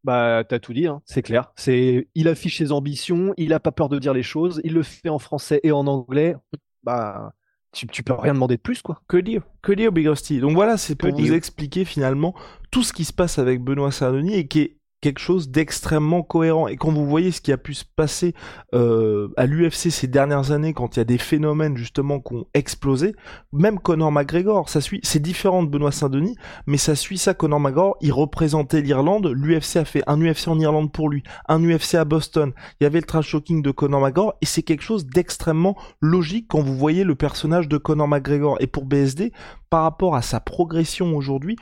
Bah, 0.03 0.43
t'as 0.47 0.59
tout 0.59 0.73
dit, 0.73 0.87
hein. 0.87 1.01
c'est 1.05 1.21
clair. 1.21 1.51
C'est, 1.55 2.07
il 2.15 2.27
affiche 2.27 2.57
ses 2.57 2.71
ambitions, 2.71 3.33
il 3.37 3.53
a 3.53 3.59
pas 3.59 3.71
peur 3.71 3.87
de 3.87 3.99
dire 3.99 4.13
les 4.13 4.23
choses, 4.23 4.59
il 4.63 4.73
le 4.73 4.81
fait 4.81 5.09
en 5.09 5.19
français 5.19 5.59
et 5.63 5.71
en 5.71 5.85
anglais. 5.85 6.35
Bah, 6.83 7.33
tu, 7.71 7.85
tu 7.85 8.01
peux 8.01 8.13
rien 8.13 8.33
demander 8.33 8.57
de 8.57 8.61
plus, 8.61 8.81
quoi. 8.81 9.01
Que 9.07 9.17
dire? 9.17 9.43
Que 9.61 9.71
dire, 9.71 9.91
Big 9.91 10.07
Rusty? 10.07 10.39
Donc 10.39 10.53
voilà, 10.53 10.77
c'est 10.77 10.95
pour 10.95 11.11
vous 11.11 11.33
expliquer 11.33 11.85
finalement 11.85 12.33
tout 12.71 12.83
ce 12.83 12.93
qui 12.93 13.05
se 13.05 13.13
passe 13.13 13.37
avec 13.37 13.61
Benoît 13.61 13.91
Sardoni 13.91 14.33
et 14.33 14.47
qui 14.47 14.59
est 14.61 14.77
quelque 15.01 15.19
chose 15.19 15.49
d'extrêmement 15.49 16.21
cohérent. 16.21 16.67
Et 16.67 16.77
quand 16.77 16.91
vous 16.91 17.07
voyez 17.07 17.31
ce 17.31 17.41
qui 17.41 17.51
a 17.51 17.57
pu 17.57 17.73
se 17.73 17.83
passer 17.83 18.33
euh, 18.73 19.29
à 19.35 19.47
l'UFC 19.47 19.89
ces 19.89 20.07
dernières 20.07 20.51
années, 20.51 20.73
quand 20.73 20.95
il 20.95 20.99
y 20.99 21.01
a 21.01 21.05
des 21.05 21.17
phénomènes 21.17 21.75
justement 21.75 22.19
qui 22.19 22.35
ont 22.35 22.45
explosé, 22.53 23.15
même 23.51 23.79
Conor 23.79 24.11
McGregor, 24.11 24.69
ça 24.69 24.79
suit, 24.79 24.99
c'est 25.03 25.21
différent 25.21 25.63
de 25.63 25.69
Benoît 25.69 25.91
Saint-Denis, 25.91 26.35
mais 26.67 26.77
ça 26.77 26.95
suit 26.95 27.17
ça. 27.17 27.33
Conor 27.33 27.59
McGregor, 27.59 27.97
il 28.01 28.13
représentait 28.13 28.81
l'Irlande, 28.81 29.27
l'UFC 29.27 29.77
a 29.77 29.85
fait 29.85 30.03
un 30.07 30.21
UFC 30.21 30.47
en 30.47 30.59
Irlande 30.59 30.91
pour 30.91 31.09
lui, 31.09 31.23
un 31.47 31.63
UFC 31.63 31.95
à 31.95 32.05
Boston. 32.05 32.53
Il 32.79 32.83
y 32.83 32.87
avait 32.87 32.99
le 32.99 33.05
trash 33.05 33.31
talking 33.31 33.63
de 33.63 33.71
Conor 33.71 34.01
McGregor, 34.01 34.35
et 34.41 34.45
c'est 34.45 34.61
quelque 34.61 34.83
chose 34.83 35.07
d'extrêmement 35.07 35.75
logique 35.99 36.45
quand 36.47 36.61
vous 36.61 36.77
voyez 36.77 37.03
le 37.03 37.15
personnage 37.15 37.67
de 37.67 37.77
Conor 37.77 38.07
McGregor. 38.07 38.57
Et 38.59 38.67
pour 38.67 38.85
BSD, 38.85 39.33
par 39.71 39.83
rapport 39.83 40.15
à 40.15 40.21
sa 40.21 40.39
progression 40.39 41.15
aujourd'hui, 41.15 41.57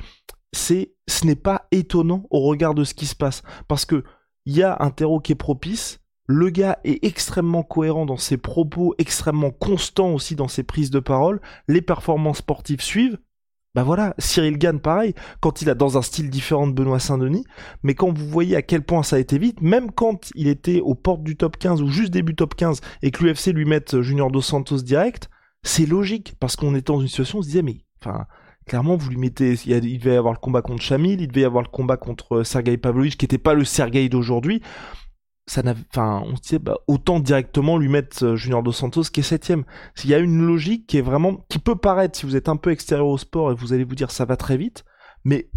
c'est, 0.51 0.93
ce 1.07 1.25
n'est 1.25 1.35
pas 1.35 1.67
étonnant 1.71 2.23
au 2.29 2.41
regard 2.41 2.73
de 2.73 2.83
ce 2.83 2.93
qui 2.93 3.05
se 3.05 3.15
passe. 3.15 3.43
Parce 3.67 3.85
que 3.85 4.03
il 4.45 4.55
y 4.55 4.63
a 4.63 4.77
un 4.79 4.89
terreau 4.89 5.19
qui 5.19 5.33
est 5.33 5.35
propice, 5.35 5.99
le 6.25 6.49
gars 6.49 6.79
est 6.83 7.03
extrêmement 7.03 7.63
cohérent 7.63 8.05
dans 8.05 8.17
ses 8.17 8.38
propos, 8.38 8.93
extrêmement 8.97 9.51
constant 9.51 10.13
aussi 10.13 10.35
dans 10.35 10.47
ses 10.47 10.63
prises 10.63 10.91
de 10.91 10.99
parole, 10.99 11.41
les 11.67 11.81
performances 11.81 12.38
sportives 12.38 12.81
suivent. 12.81 13.17
Bah 13.75 13.83
voilà, 13.83 14.15
Cyril 14.17 14.57
Gann 14.57 14.79
pareil, 14.79 15.13
quand 15.41 15.62
il 15.62 15.69
a 15.69 15.75
dans 15.75 15.97
un 15.97 16.01
style 16.01 16.29
différent 16.29 16.67
de 16.67 16.73
Benoît 16.73 16.99
Saint-Denis, 16.99 17.45
mais 17.83 17.93
quand 17.93 18.12
vous 18.12 18.27
voyez 18.27 18.55
à 18.55 18.62
quel 18.63 18.81
point 18.83 19.03
ça 19.03 19.17
a 19.17 19.19
été 19.19 19.38
vite, 19.38 19.62
même 19.62 19.91
quand 19.91 20.31
il 20.33 20.47
était 20.47 20.81
aux 20.81 20.95
portes 20.95 21.23
du 21.23 21.35
top 21.35 21.57
15 21.57 21.81
ou 21.81 21.88
juste 21.88 22.12
début 22.12 22.35
top 22.35 22.55
15 22.55 22.81
et 23.03 23.12
que 23.12 23.23
l'UFC 23.23 23.47
lui 23.47 23.65
mette 23.65 24.01
Junior 24.01 24.31
Dos 24.31 24.41
Santos 24.41 24.81
direct, 24.81 25.29
c'est 25.63 25.85
logique 25.85 26.33
parce 26.39 26.55
qu'on 26.55 26.73
était 26.73 26.91
dans 26.91 27.01
une 27.01 27.07
situation 27.07 27.38
où 27.38 27.41
on 27.41 27.43
se 27.43 27.47
disait 27.47 27.62
mais 27.62 27.77
enfin 28.01 28.25
clairement, 28.69 28.95
vous 28.95 29.10
lui 29.10 29.17
mettez, 29.17 29.55
il, 29.65 29.99
devait 29.99 30.13
y 30.13 30.17
avoir 30.17 30.34
le 30.34 30.39
combat 30.39 30.62
contre 30.62 30.82
Chamil, 30.82 31.19
il 31.19 31.27
devait 31.27 31.41
y 31.41 31.45
avoir 31.45 31.63
le 31.63 31.69
combat 31.69 31.97
contre 31.97 32.38
euh, 32.38 32.43
Sergei 32.43 32.77
Pavlovich, 32.77 33.17
qui 33.17 33.25
n'était 33.25 33.39
pas 33.39 33.55
le 33.55 33.65
Sergei 33.65 34.08
d'aujourd'hui. 34.08 34.62
Ça 35.47 35.63
enfin, 35.65 36.23
on 36.25 36.36
se 36.36 36.41
disait, 36.41 36.60
bah, 36.60 36.77
autant 36.88 37.19
directement 37.19 37.77
lui 37.79 37.89
mettre 37.89 38.23
euh, 38.23 38.36
Junior 38.36 38.62
Dos 38.62 38.71
Santos 38.71 39.05
qui 39.12 39.21
est 39.21 39.23
septième. 39.23 39.63
Il 40.03 40.10
y 40.12 40.13
a 40.13 40.19
une 40.19 40.45
logique 40.45 40.86
qui 40.86 40.99
est 40.99 41.01
vraiment, 41.01 41.45
peut 41.63 41.75
paraître, 41.75 42.17
si 42.17 42.27
vous 42.27 42.36
êtes 42.36 42.47
un 42.47 42.58
peu 42.58 42.69
extérieur 42.69 43.08
au 43.08 43.17
sport 43.17 43.51
et 43.51 43.55
vous 43.55 43.73
allez 43.73 43.84
vous 43.84 43.95
dire 43.95 44.12
ça 44.12 44.25
va 44.25 44.38
très 44.38 44.55
vite, 44.55 44.86
mais 45.25 45.49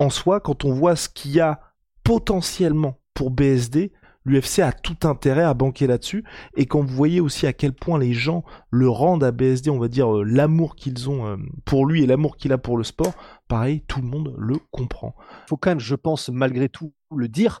en 0.00 0.10
soi, 0.10 0.40
quand 0.40 0.64
on 0.64 0.72
voit 0.74 0.96
ce 0.96 1.08
qu'il 1.08 1.30
y 1.30 1.40
a 1.40 1.60
potentiellement 2.02 2.98
pour 3.14 3.30
BSD, 3.30 3.92
l'UFC 4.26 4.58
a 4.58 4.72
tout 4.72 5.08
intérêt 5.08 5.44
à 5.44 5.54
banquer 5.54 5.86
là-dessus. 5.86 6.24
Et 6.56 6.66
quand 6.66 6.80
vous 6.80 6.94
voyez 6.94 7.20
aussi 7.20 7.46
à 7.46 7.52
quel 7.52 7.72
point 7.72 7.98
les 7.98 8.12
gens 8.12 8.44
le 8.70 8.88
rendent 8.88 9.24
à 9.24 9.30
BSD, 9.30 9.70
on 9.70 9.78
va 9.78 9.88
dire 9.88 10.14
euh, 10.14 10.24
l'amour 10.24 10.76
qu'ils 10.76 11.08
ont 11.08 11.26
euh, 11.26 11.36
pour 11.64 11.86
lui 11.86 12.02
et 12.02 12.06
l'amour 12.06 12.36
qu'il 12.36 12.52
a 12.52 12.58
pour 12.58 12.76
le 12.76 12.84
sport, 12.84 13.14
pareil, 13.48 13.82
tout 13.86 14.00
le 14.00 14.08
monde 14.08 14.34
le 14.36 14.56
comprend. 14.70 15.14
Faut 15.48 15.56
quand 15.56 15.70
même, 15.70 15.80
je 15.80 15.94
pense, 15.94 16.28
malgré 16.28 16.68
tout, 16.68 16.92
le 17.14 17.28
dire. 17.28 17.60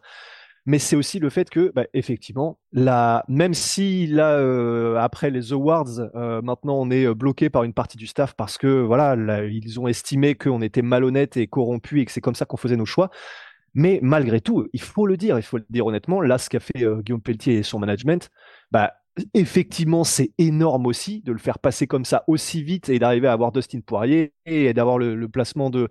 Mais 0.68 0.80
c'est 0.80 0.96
aussi 0.96 1.20
le 1.20 1.30
fait 1.30 1.48
que, 1.48 1.70
bah, 1.72 1.84
effectivement, 1.94 2.58
là, 2.72 3.24
même 3.28 3.54
si 3.54 4.08
là, 4.08 4.32
euh, 4.32 4.96
après 4.96 5.30
les 5.30 5.52
awards, 5.52 6.10
maintenant 6.42 6.74
on 6.80 6.90
est 6.90 7.06
bloqué 7.14 7.50
par 7.50 7.62
une 7.62 7.72
partie 7.72 7.96
du 7.96 8.08
staff 8.08 8.34
parce 8.34 8.58
que 8.58 8.82
voilà, 8.82 9.14
ils 9.44 9.78
ont 9.78 9.86
estimé 9.86 10.34
qu'on 10.34 10.62
était 10.62 10.82
malhonnête 10.82 11.36
et 11.36 11.46
corrompu 11.46 12.00
et 12.00 12.04
que 12.04 12.10
c'est 12.10 12.20
comme 12.20 12.34
ça 12.34 12.46
qu'on 12.46 12.56
faisait 12.56 12.74
nos 12.74 12.84
choix. 12.84 13.10
Mais 13.76 14.00
malgré 14.02 14.40
tout, 14.40 14.66
il 14.72 14.80
faut 14.80 15.06
le 15.06 15.18
dire, 15.18 15.38
il 15.38 15.42
faut 15.42 15.58
le 15.58 15.66
dire 15.68 15.84
honnêtement, 15.84 16.22
là, 16.22 16.38
ce 16.38 16.48
qu'a 16.48 16.60
fait 16.60 16.82
euh, 16.82 17.02
Guillaume 17.02 17.20
Pelletier 17.20 17.56
et 17.56 17.62
son 17.62 17.78
management, 17.78 18.30
bah, 18.70 18.94
effectivement, 19.34 20.02
c'est 20.02 20.32
énorme 20.38 20.86
aussi 20.86 21.20
de 21.20 21.30
le 21.30 21.36
faire 21.38 21.58
passer 21.58 21.86
comme 21.86 22.06
ça 22.06 22.24
aussi 22.26 22.62
vite 22.62 22.88
et 22.88 22.98
d'arriver 22.98 23.28
à 23.28 23.34
avoir 23.34 23.52
Dustin 23.52 23.80
Poirier 23.80 24.32
et 24.46 24.72
d'avoir 24.72 24.96
le, 24.96 25.28
placement 25.28 25.68
de 25.68 25.90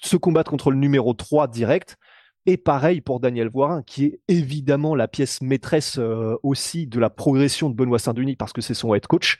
se 0.00 0.16
combattre 0.16 0.50
contre 0.50 0.70
le 0.70 0.78
numéro 0.78 1.12
3 1.12 1.46
direct. 1.48 1.98
Et 2.46 2.56
pareil 2.56 3.02
pour 3.02 3.20
Daniel 3.20 3.50
Voirin, 3.50 3.82
qui 3.82 4.06
est 4.06 4.20
évidemment 4.28 4.94
la 4.94 5.06
pièce 5.06 5.42
maîtresse 5.42 5.98
euh, 5.98 6.36
aussi 6.42 6.86
de 6.86 6.98
la 6.98 7.10
progression 7.10 7.68
de 7.68 7.74
Benoît 7.74 7.98
Saint-Denis 7.98 8.36
parce 8.36 8.54
que 8.54 8.62
c'est 8.62 8.72
son 8.72 8.94
head 8.94 9.06
coach. 9.06 9.36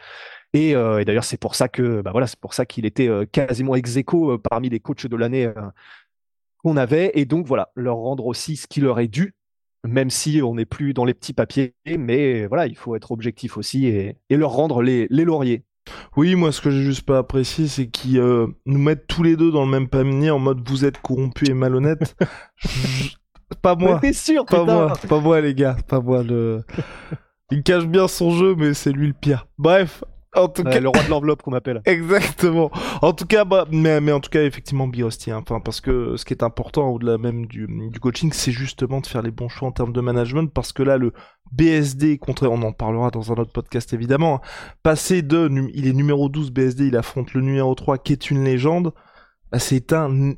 Et, 0.52 0.76
euh, 0.76 1.02
d'ailleurs, 1.02 1.24
c'est 1.24 1.40
pour 1.40 1.54
ça 1.54 1.68
que, 1.68 2.02
bah 2.02 2.12
voilà, 2.12 2.26
c'est 2.26 2.38
pour 2.38 2.52
ça 2.52 2.66
qu'il 2.66 2.84
était 2.84 3.08
quasiment 3.32 3.74
ex 3.74 3.96
aequo 3.96 4.38
parmi 4.38 4.68
les 4.68 4.80
coachs 4.80 5.06
de 5.06 5.16
l'année 5.16 5.50
qu'on 6.64 6.76
avait, 6.76 7.12
et 7.14 7.26
donc 7.26 7.46
voilà, 7.46 7.70
leur 7.76 7.96
rendre 7.96 8.26
aussi 8.26 8.56
ce 8.56 8.66
qui 8.66 8.80
leur 8.80 8.98
est 8.98 9.08
dû, 9.08 9.34
même 9.86 10.10
si 10.10 10.40
on 10.42 10.54
n'est 10.54 10.64
plus 10.64 10.94
dans 10.94 11.04
les 11.04 11.14
petits 11.14 11.34
papiers, 11.34 11.74
mais 11.86 12.46
voilà, 12.46 12.66
il 12.66 12.76
faut 12.76 12.96
être 12.96 13.12
objectif 13.12 13.56
aussi 13.58 13.86
et, 13.86 14.16
leur 14.30 14.50
rendre 14.50 14.82
les, 14.82 15.06
lauriers. 15.10 15.64
Oui, 16.16 16.34
moi 16.34 16.50
ce 16.50 16.62
que 16.62 16.70
j'ai 16.70 16.82
juste 16.82 17.02
pas 17.02 17.18
apprécié, 17.18 17.68
c'est 17.68 17.88
qu'ils 17.88 18.18
euh, 18.18 18.46
nous 18.64 18.78
mettent 18.78 19.06
tous 19.06 19.22
les 19.22 19.36
deux 19.36 19.52
dans 19.52 19.66
le 19.66 19.70
même 19.70 19.88
panier 19.88 20.30
en 20.30 20.38
mode 20.38 20.66
vous 20.66 20.86
êtes 20.86 20.98
corrompu 21.02 21.50
et 21.50 21.54
malhonnête. 21.54 22.16
pas 23.62 23.74
moi. 23.76 23.98
T'es 24.00 24.14
sûr, 24.14 24.46
pas 24.46 24.64
moi, 24.64 24.94
pas 25.06 25.20
moi 25.20 25.42
les 25.42 25.54
gars, 25.54 25.76
pas 25.86 26.00
moi 26.00 26.22
le. 26.22 26.62
Il 27.50 27.62
cache 27.62 27.86
bien 27.86 28.08
son 28.08 28.30
jeu, 28.30 28.54
mais 28.56 28.72
c'est 28.72 28.92
lui 28.92 29.08
le 29.08 29.12
pire. 29.12 29.46
Bref, 29.58 30.02
en 30.34 30.48
tout 30.48 30.64
cas, 30.64 30.80
le 30.80 30.88
roi 30.88 31.02
de 31.02 31.10
l'enveloppe 31.10 31.42
qu'on 31.42 31.50
m'appelle. 31.50 31.82
Exactement. 31.86 32.70
En 33.02 33.12
tout 33.12 33.26
cas, 33.26 33.44
bah, 33.44 33.66
mais, 33.70 34.00
mais 34.00 34.12
en 34.12 34.20
tout 34.20 34.30
cas, 34.30 34.42
effectivement, 34.42 34.86
Birosti. 34.86 35.30
Hein. 35.30 35.42
Enfin, 35.42 35.60
parce 35.60 35.80
que 35.80 36.16
ce 36.16 36.24
qui 36.24 36.34
est 36.34 36.42
important 36.42 36.88
au-delà 36.88 37.18
même 37.18 37.46
du, 37.46 37.66
du 37.68 38.00
coaching, 38.00 38.32
c'est 38.32 38.52
justement 38.52 39.00
de 39.00 39.06
faire 39.06 39.22
les 39.22 39.30
bons 39.30 39.48
choix 39.48 39.68
en 39.68 39.72
termes 39.72 39.92
de 39.92 40.00
management, 40.00 40.52
parce 40.52 40.72
que 40.72 40.82
là, 40.82 40.96
le 40.96 41.12
BSD, 41.52 42.18
contre, 42.18 42.46
on 42.46 42.62
en 42.62 42.72
parlera 42.72 43.10
dans 43.10 43.32
un 43.32 43.36
autre 43.36 43.52
podcast 43.52 43.92
évidemment, 43.92 44.36
hein. 44.36 44.40
passer 44.82 45.22
de, 45.22 45.50
il 45.74 45.86
est 45.86 45.92
numéro 45.92 46.28
12 46.28 46.50
BSD, 46.50 46.88
il 46.88 46.96
affronte 46.96 47.34
le 47.34 47.40
numéro 47.42 47.74
3 47.74 47.98
qui 47.98 48.12
est 48.12 48.30
une 48.30 48.44
légende, 48.44 48.92
bah, 49.52 49.58
c'est 49.58 49.92
un 49.92 50.34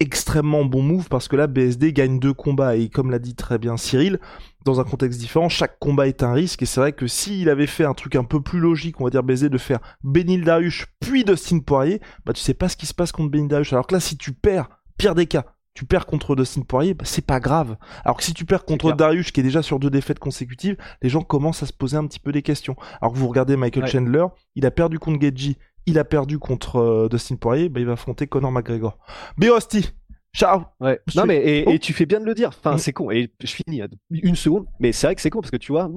extrêmement 0.00 0.64
bon 0.64 0.82
move 0.82 1.08
parce 1.08 1.28
que 1.28 1.36
là 1.36 1.46
BSD 1.46 1.92
gagne 1.92 2.18
deux 2.18 2.32
combats 2.32 2.76
et 2.76 2.88
comme 2.88 3.10
l'a 3.10 3.18
dit 3.18 3.34
très 3.34 3.58
bien 3.58 3.76
Cyril, 3.76 4.18
dans 4.64 4.80
un 4.80 4.84
contexte 4.84 5.20
différent, 5.20 5.48
chaque 5.48 5.78
combat 5.78 6.08
est 6.08 6.22
un 6.22 6.32
risque 6.32 6.62
et 6.62 6.66
c'est 6.66 6.80
vrai 6.80 6.92
que 6.92 7.06
s'il 7.06 7.48
avait 7.48 7.66
fait 7.66 7.84
un 7.84 7.94
truc 7.94 8.16
un 8.16 8.24
peu 8.24 8.40
plus 8.40 8.58
logique, 8.58 9.00
on 9.00 9.04
va 9.04 9.10
dire 9.10 9.22
BSD 9.22 9.50
de 9.50 9.58
faire 9.58 9.78
Benil 10.02 10.44
Darius 10.44 10.86
puis 11.00 11.24
Dustin 11.24 11.60
Poirier, 11.60 12.00
bah 12.24 12.32
tu 12.32 12.40
sais 12.40 12.54
pas 12.54 12.68
ce 12.68 12.76
qui 12.76 12.86
se 12.86 12.94
passe 12.94 13.12
contre 13.12 13.30
Benil 13.30 13.48
Darius. 13.48 13.72
Alors 13.72 13.86
que 13.86 13.94
là 13.94 14.00
si 14.00 14.16
tu 14.16 14.32
perds, 14.32 14.68
pire 14.96 15.14
des 15.14 15.26
cas, 15.26 15.44
tu 15.74 15.84
perds 15.84 16.06
contre 16.06 16.34
Dustin 16.34 16.62
Poirier, 16.62 16.94
bah, 16.94 17.04
c'est 17.06 17.24
pas 17.24 17.40
grave. 17.40 17.76
Alors 18.04 18.16
que 18.16 18.24
si 18.24 18.34
tu 18.34 18.44
perds 18.44 18.64
contre 18.64 18.92
Darius 18.92 19.30
qui 19.30 19.40
est 19.40 19.42
déjà 19.42 19.62
sur 19.62 19.78
deux 19.78 19.90
défaites 19.90 20.18
consécutives, 20.18 20.76
les 21.02 21.08
gens 21.08 21.22
commencent 21.22 21.62
à 21.62 21.66
se 21.66 21.72
poser 21.72 21.96
un 21.96 22.06
petit 22.06 22.18
peu 22.18 22.32
des 22.32 22.42
questions. 22.42 22.76
Alors 23.00 23.12
que 23.12 23.18
vous 23.18 23.28
regardez 23.28 23.56
Michael 23.56 23.86
Chandler, 23.86 24.26
il 24.56 24.66
a 24.66 24.70
perdu 24.70 24.98
contre 24.98 25.20
Geji, 25.20 25.58
il 25.90 25.98
a 25.98 26.04
perdu 26.04 26.38
contre 26.38 26.76
euh, 26.76 27.08
Dustin 27.08 27.36
Poirier, 27.36 27.68
bah, 27.68 27.80
il 27.80 27.86
va 27.86 27.92
affronter 27.92 28.26
Conor 28.26 28.52
McGregor. 28.52 28.98
Birosti, 29.36 29.90
ciao. 30.34 30.64
Ouais. 30.80 31.00
Non 31.14 31.26
mais 31.26 31.64
et, 31.66 31.78
tu 31.78 31.92
fais 31.92 32.06
bien 32.06 32.20
de 32.20 32.24
le 32.24 32.34
dire. 32.34 32.48
Enfin, 32.48 32.74
mm. 32.74 32.78
c'est 32.78 32.92
con. 32.92 33.10
Et 33.10 33.30
je 33.42 33.52
finis 33.52 33.82
une 34.10 34.36
seconde, 34.36 34.66
mais 34.78 34.92
c'est 34.92 35.06
vrai 35.06 35.14
que 35.14 35.20
c'est 35.20 35.30
con 35.30 35.40
parce 35.40 35.50
que 35.50 35.56
tu 35.56 35.72
vois, 35.72 35.90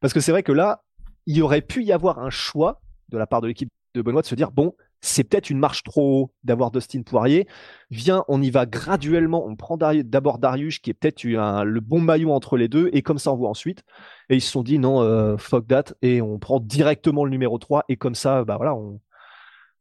parce 0.00 0.12
que 0.12 0.20
c'est 0.20 0.32
vrai 0.32 0.42
que 0.42 0.52
là, 0.52 0.82
il 1.26 1.42
aurait 1.42 1.62
pu 1.62 1.84
y 1.84 1.92
avoir 1.92 2.18
un 2.18 2.30
choix 2.30 2.80
de 3.08 3.18
la 3.18 3.26
part 3.26 3.40
de 3.40 3.48
l'équipe 3.48 3.70
de 3.94 4.02
Benoît 4.02 4.22
de 4.22 4.26
se 4.26 4.34
dire 4.34 4.50
bon, 4.50 4.74
c'est 5.02 5.24
peut-être 5.24 5.50
une 5.50 5.58
marche 5.58 5.82
trop 5.82 6.22
haut 6.22 6.32
d'avoir 6.44 6.70
Dustin 6.70 7.02
Poirier. 7.02 7.48
Viens, 7.90 8.24
on 8.28 8.40
y 8.40 8.50
va 8.50 8.66
graduellement. 8.66 9.44
On 9.44 9.56
prend 9.56 9.76
d'abord 9.76 10.38
Darius, 10.38 10.78
qui 10.78 10.90
est 10.90 10.94
peut-être 10.94 11.24
le 11.24 11.80
bon 11.80 12.00
maillot 12.00 12.30
entre 12.32 12.56
les 12.56 12.68
deux, 12.68 12.88
et 12.92 13.02
comme 13.02 13.18
ça, 13.18 13.32
on 13.32 13.36
voit 13.36 13.50
ensuite. 13.50 13.82
Et 14.30 14.36
ils 14.36 14.40
se 14.40 14.50
sont 14.50 14.62
dit 14.62 14.78
non, 14.78 15.02
euh, 15.02 15.36
fuck 15.36 15.66
that, 15.66 15.84
et 16.02 16.22
on 16.22 16.38
prend 16.38 16.60
directement 16.60 17.24
le 17.24 17.30
numéro 17.30 17.58
3, 17.58 17.84
et 17.88 17.96
comme 17.96 18.14
ça, 18.14 18.44
bah 18.44 18.56
voilà, 18.56 18.76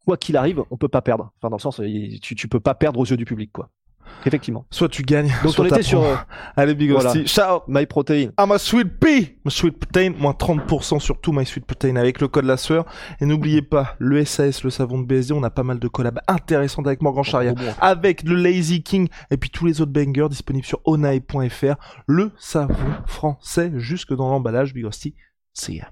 quoi 0.05 0.17
qu'il 0.17 0.35
arrive, 0.37 0.63
on 0.71 0.77
peut 0.77 0.89
pas 0.89 1.03
perdre. 1.03 1.31
Enfin, 1.37 1.49
dans 1.49 1.57
le 1.57 1.61
sens, 1.61 1.79
tu, 2.21 2.35
tu 2.35 2.47
peux 2.47 2.59
pas 2.59 2.73
perdre 2.73 2.99
aux 2.99 3.05
yeux 3.05 3.17
du 3.17 3.25
public, 3.25 3.51
quoi. 3.51 3.69
Effectivement. 4.25 4.65
Soit 4.69 4.89
tu 4.89 5.03
gagnes. 5.03 5.33
Donc 5.43 5.53
on 5.57 5.65
était 5.65 5.81
sur. 5.83 6.03
Euh, 6.03 6.15
Allez, 6.55 6.75
Big 6.75 6.91
voilà. 6.91 7.13
Ciao. 7.25 7.61
My 7.67 7.85
Protein. 7.85 8.29
Ah, 8.37 8.45
ma 8.45 8.57
Sweet 8.57 8.99
Pea. 8.99 9.37
Ma 9.43 9.51
Sweet 9.51 9.77
Protein. 9.79 10.13
Moins 10.17 10.33
30% 10.33 10.99
sur 10.99 11.19
tout 11.19 11.31
My 11.31 11.45
Sweet 11.45 11.65
Protein 11.65 11.95
avec 11.95 12.21
le 12.21 12.27
code 12.27 12.45
la 12.45 12.57
sueur. 12.57 12.85
Et 13.19 13.25
n'oubliez 13.25 13.61
pas, 13.61 13.95
le 13.99 14.23
SAS, 14.25 14.63
le 14.63 14.69
savon 14.69 14.99
de 14.99 15.05
BSD. 15.05 15.33
On 15.33 15.43
a 15.43 15.49
pas 15.49 15.63
mal 15.63 15.79
de 15.79 15.87
collabs 15.87 16.19
intéressantes 16.27 16.87
avec 16.87 17.01
Morgan 17.01 17.23
Charia. 17.23 17.53
avec 17.79 18.23
le 18.23 18.35
Lazy 18.35 18.83
King. 18.83 19.07
Et 19.31 19.37
puis 19.37 19.49
tous 19.49 19.65
les 19.65 19.81
autres 19.81 19.91
bangers 19.91 20.29
disponibles 20.29 20.65
sur 20.65 20.81
onai.fr. 20.85 21.75
Le 22.07 22.31
savon 22.37 22.75
français 23.05 23.71
jusque 23.75 24.13
dans 24.13 24.29
l'emballage. 24.29 24.73
Big 24.73 24.85
Rusty. 24.85 25.15
See 25.53 25.77
ya. 25.77 25.91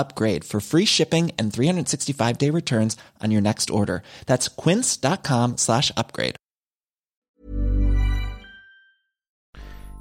upgrade 0.00 0.44
for 0.44 0.60
free 0.60 0.86
shipping 0.86 1.30
and 1.38 1.52
365 1.52 2.38
day 2.38 2.50
returns 2.50 2.96
on 3.22 3.30
your 3.30 3.42
next 3.42 3.70
order. 3.70 4.02
That's 4.26 4.48
quince.com 4.48 5.58
slash 5.58 5.92
upgrade. 5.96 6.36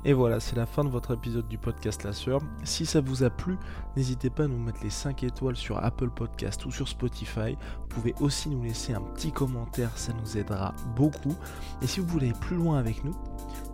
Et 0.05 0.13
voilà, 0.13 0.39
c'est 0.39 0.55
la 0.55 0.65
fin 0.65 0.85
de 0.85 0.89
votre 0.89 1.13
épisode 1.13 1.47
du 1.49 1.57
podcast 1.57 2.03
La 2.05 2.13
Sœur. 2.13 2.39
Si 2.63 2.85
ça 2.85 3.01
vous 3.01 3.23
a 3.23 3.29
plu, 3.29 3.57
n'hésitez 3.97 4.29
pas 4.29 4.45
à 4.45 4.47
nous 4.47 4.57
mettre 4.57 4.81
les 4.81 4.89
5 4.89 5.23
étoiles 5.23 5.57
sur 5.57 5.83
Apple 5.83 6.09
Podcast 6.09 6.65
ou 6.65 6.71
sur 6.71 6.87
Spotify. 6.87 7.57
Vous 7.81 7.87
pouvez 7.89 8.15
aussi 8.21 8.49
nous 8.49 8.63
laisser 8.63 8.93
un 8.93 9.01
petit 9.01 9.33
commentaire, 9.33 9.91
ça 9.97 10.13
nous 10.13 10.37
aidera 10.37 10.73
beaucoup. 10.95 11.35
Et 11.81 11.87
si 11.87 11.99
vous 11.99 12.07
voulez 12.07 12.29
aller 12.29 12.39
plus 12.39 12.55
loin 12.55 12.79
avec 12.79 13.03
nous, 13.03 13.13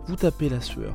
vous 0.06 0.16
tapez 0.16 0.48
La 0.48 0.60
Sueur 0.60 0.94